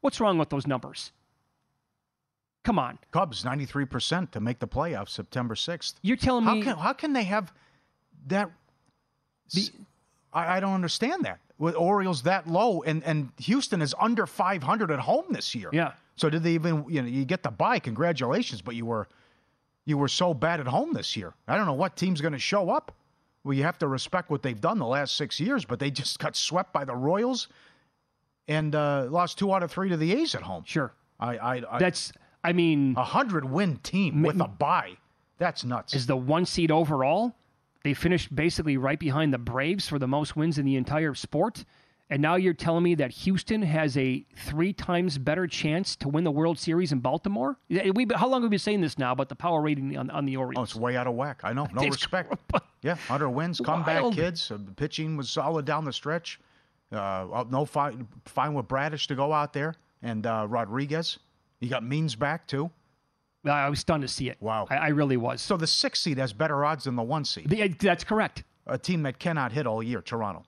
[0.00, 1.12] What's wrong with those numbers?
[2.64, 2.98] Come on.
[3.10, 5.94] Cubs 93% to make the playoffs September 6th.
[6.02, 7.52] You're telling how me- Can, how can they have
[8.26, 8.50] that?
[10.32, 11.40] I, I don't understand that.
[11.58, 15.68] with Orioles that low, and and Houston is under 500 at home this year.
[15.72, 15.92] Yeah.
[16.16, 17.78] So did they even you know you get the bye?
[17.78, 19.08] Congratulations, but you were
[19.84, 21.34] you were so bad at home this year.
[21.46, 22.92] I don't know what team's going to show up.
[23.42, 26.18] Well, you have to respect what they've done the last six years, but they just
[26.18, 27.48] got swept by the Royals
[28.48, 30.64] and uh, lost two out of three to the A's at home.
[30.66, 30.92] Sure.
[31.20, 32.12] I, I, I That's,
[32.42, 34.96] I mean, a hundred win team with a bye.
[35.38, 35.94] That's nuts.
[35.94, 37.34] is the one seed overall.
[37.82, 41.64] They finished basically right behind the Braves for the most wins in the entire sport.
[42.14, 46.22] And now you're telling me that Houston has a three times better chance to win
[46.22, 47.58] the World Series in Baltimore?
[47.68, 50.24] We, how long have we been saying this now about the power rating on, on
[50.24, 50.54] the Orioles?
[50.60, 51.40] Oh, it's way out of whack.
[51.42, 51.66] I know.
[51.74, 52.32] No It's respect.
[52.82, 54.14] yeah, 100 wins, comeback Wild.
[54.14, 54.52] kids.
[54.52, 56.38] Uh, pitching was solid down the stretch.
[56.92, 61.18] Uh, no fine, fine with Bradish to go out there and uh, Rodriguez.
[61.58, 62.70] You got Means back too.
[63.44, 64.36] I was stunned to see it.
[64.38, 64.68] Wow.
[64.70, 65.42] I, I really was.
[65.42, 67.48] So the six seed has better odds than the one seed.
[67.48, 68.44] The- that's correct.
[68.68, 70.44] A team that cannot hit all year, Toronto.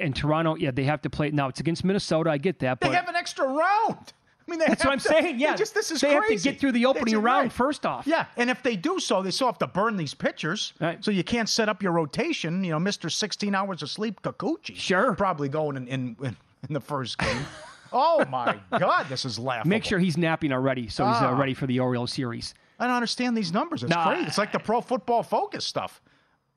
[0.00, 1.30] And Toronto, yeah, they have to play.
[1.30, 2.30] Now, it's against Minnesota.
[2.30, 2.80] I get that.
[2.80, 4.12] They but have an extra round.
[4.46, 5.38] I mean, they That's have what I'm to- saying.
[5.38, 5.54] Yeah.
[5.54, 7.52] just this is They have to get through the opening That's round right.
[7.52, 8.06] first off.
[8.06, 10.72] Yeah, and if they do so, they still have to burn these pitchers.
[10.80, 11.02] Right.
[11.04, 12.64] So you can't set up your rotation.
[12.64, 14.74] You know, Mister 16 hours of sleep, Kikuchi.
[14.76, 16.36] Sure, probably going in in, in,
[16.68, 17.44] in the first game.
[17.92, 19.68] oh my God, this is laughable.
[19.68, 21.38] Make sure he's napping already so he's uh, Ah.
[21.38, 22.54] ready for the Orioles series.
[22.80, 23.82] I don't understand these numbers.
[23.84, 24.08] It's Nah.
[24.08, 24.26] crazy.
[24.26, 26.00] It's like the Pro Football Focus stuff.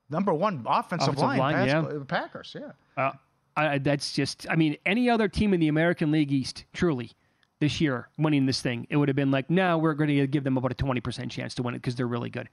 [0.09, 1.99] Number one offensive, Offensive line, line, Pas- yeah.
[2.07, 2.55] Packers.
[2.59, 2.71] Yeah.
[2.97, 3.11] Uh,
[3.57, 7.11] I, that's just, I mean, any other team in the American League East, truly,
[7.59, 10.43] this year winning this thing, it would have been like, no, we're going to give
[10.43, 12.49] them about a 20% chance to win it because they're really good.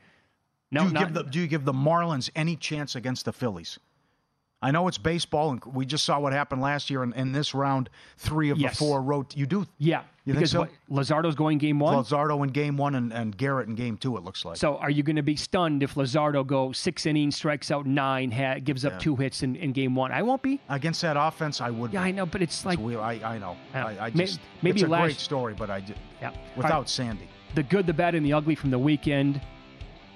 [0.70, 3.32] No, do you not, give the Do you give the Marlins any chance against the
[3.32, 3.78] Phillies?
[4.62, 7.52] I know it's baseball, and we just saw what happened last year in, in this
[7.54, 7.90] round.
[8.16, 8.78] Three of Yes.
[8.78, 9.36] the four wrote.
[9.36, 9.66] You do?
[9.78, 10.02] yeah.
[10.24, 10.60] You think because so?
[10.60, 11.96] what, Luzardo's going game one.
[11.96, 14.16] Luzardo in game one and, and Garrett in game two.
[14.16, 14.56] It looks like.
[14.56, 18.30] So are you going to be stunned if Lazardo goes six innings, strikes out nine,
[18.30, 18.98] ha- gives up Yeah.
[19.00, 20.12] two hits in, in game one?
[20.12, 20.60] I won't be.
[20.68, 21.92] Against that offense, I would.
[21.92, 23.56] Yeah, I know, but it's like we, I, I know.
[23.74, 23.84] Yeah.
[23.86, 26.30] I, I just maybe it's a last- great story, but I did, Yeah.
[26.56, 26.88] without right.
[26.88, 27.26] Sandy.
[27.56, 29.40] the good, the bad, and the ugly from the weekend.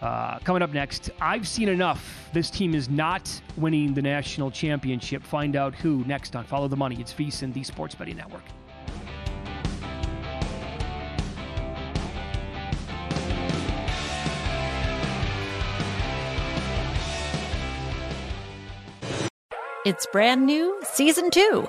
[0.03, 2.29] Uh, coming up next, I've seen enough.
[2.33, 5.23] This team is not winning the national championship.
[5.23, 6.97] Find out who next on Follow the Money.
[7.01, 8.43] It's VSiN, the Sports Betting Network.
[19.87, 21.69] It's brand new, season two.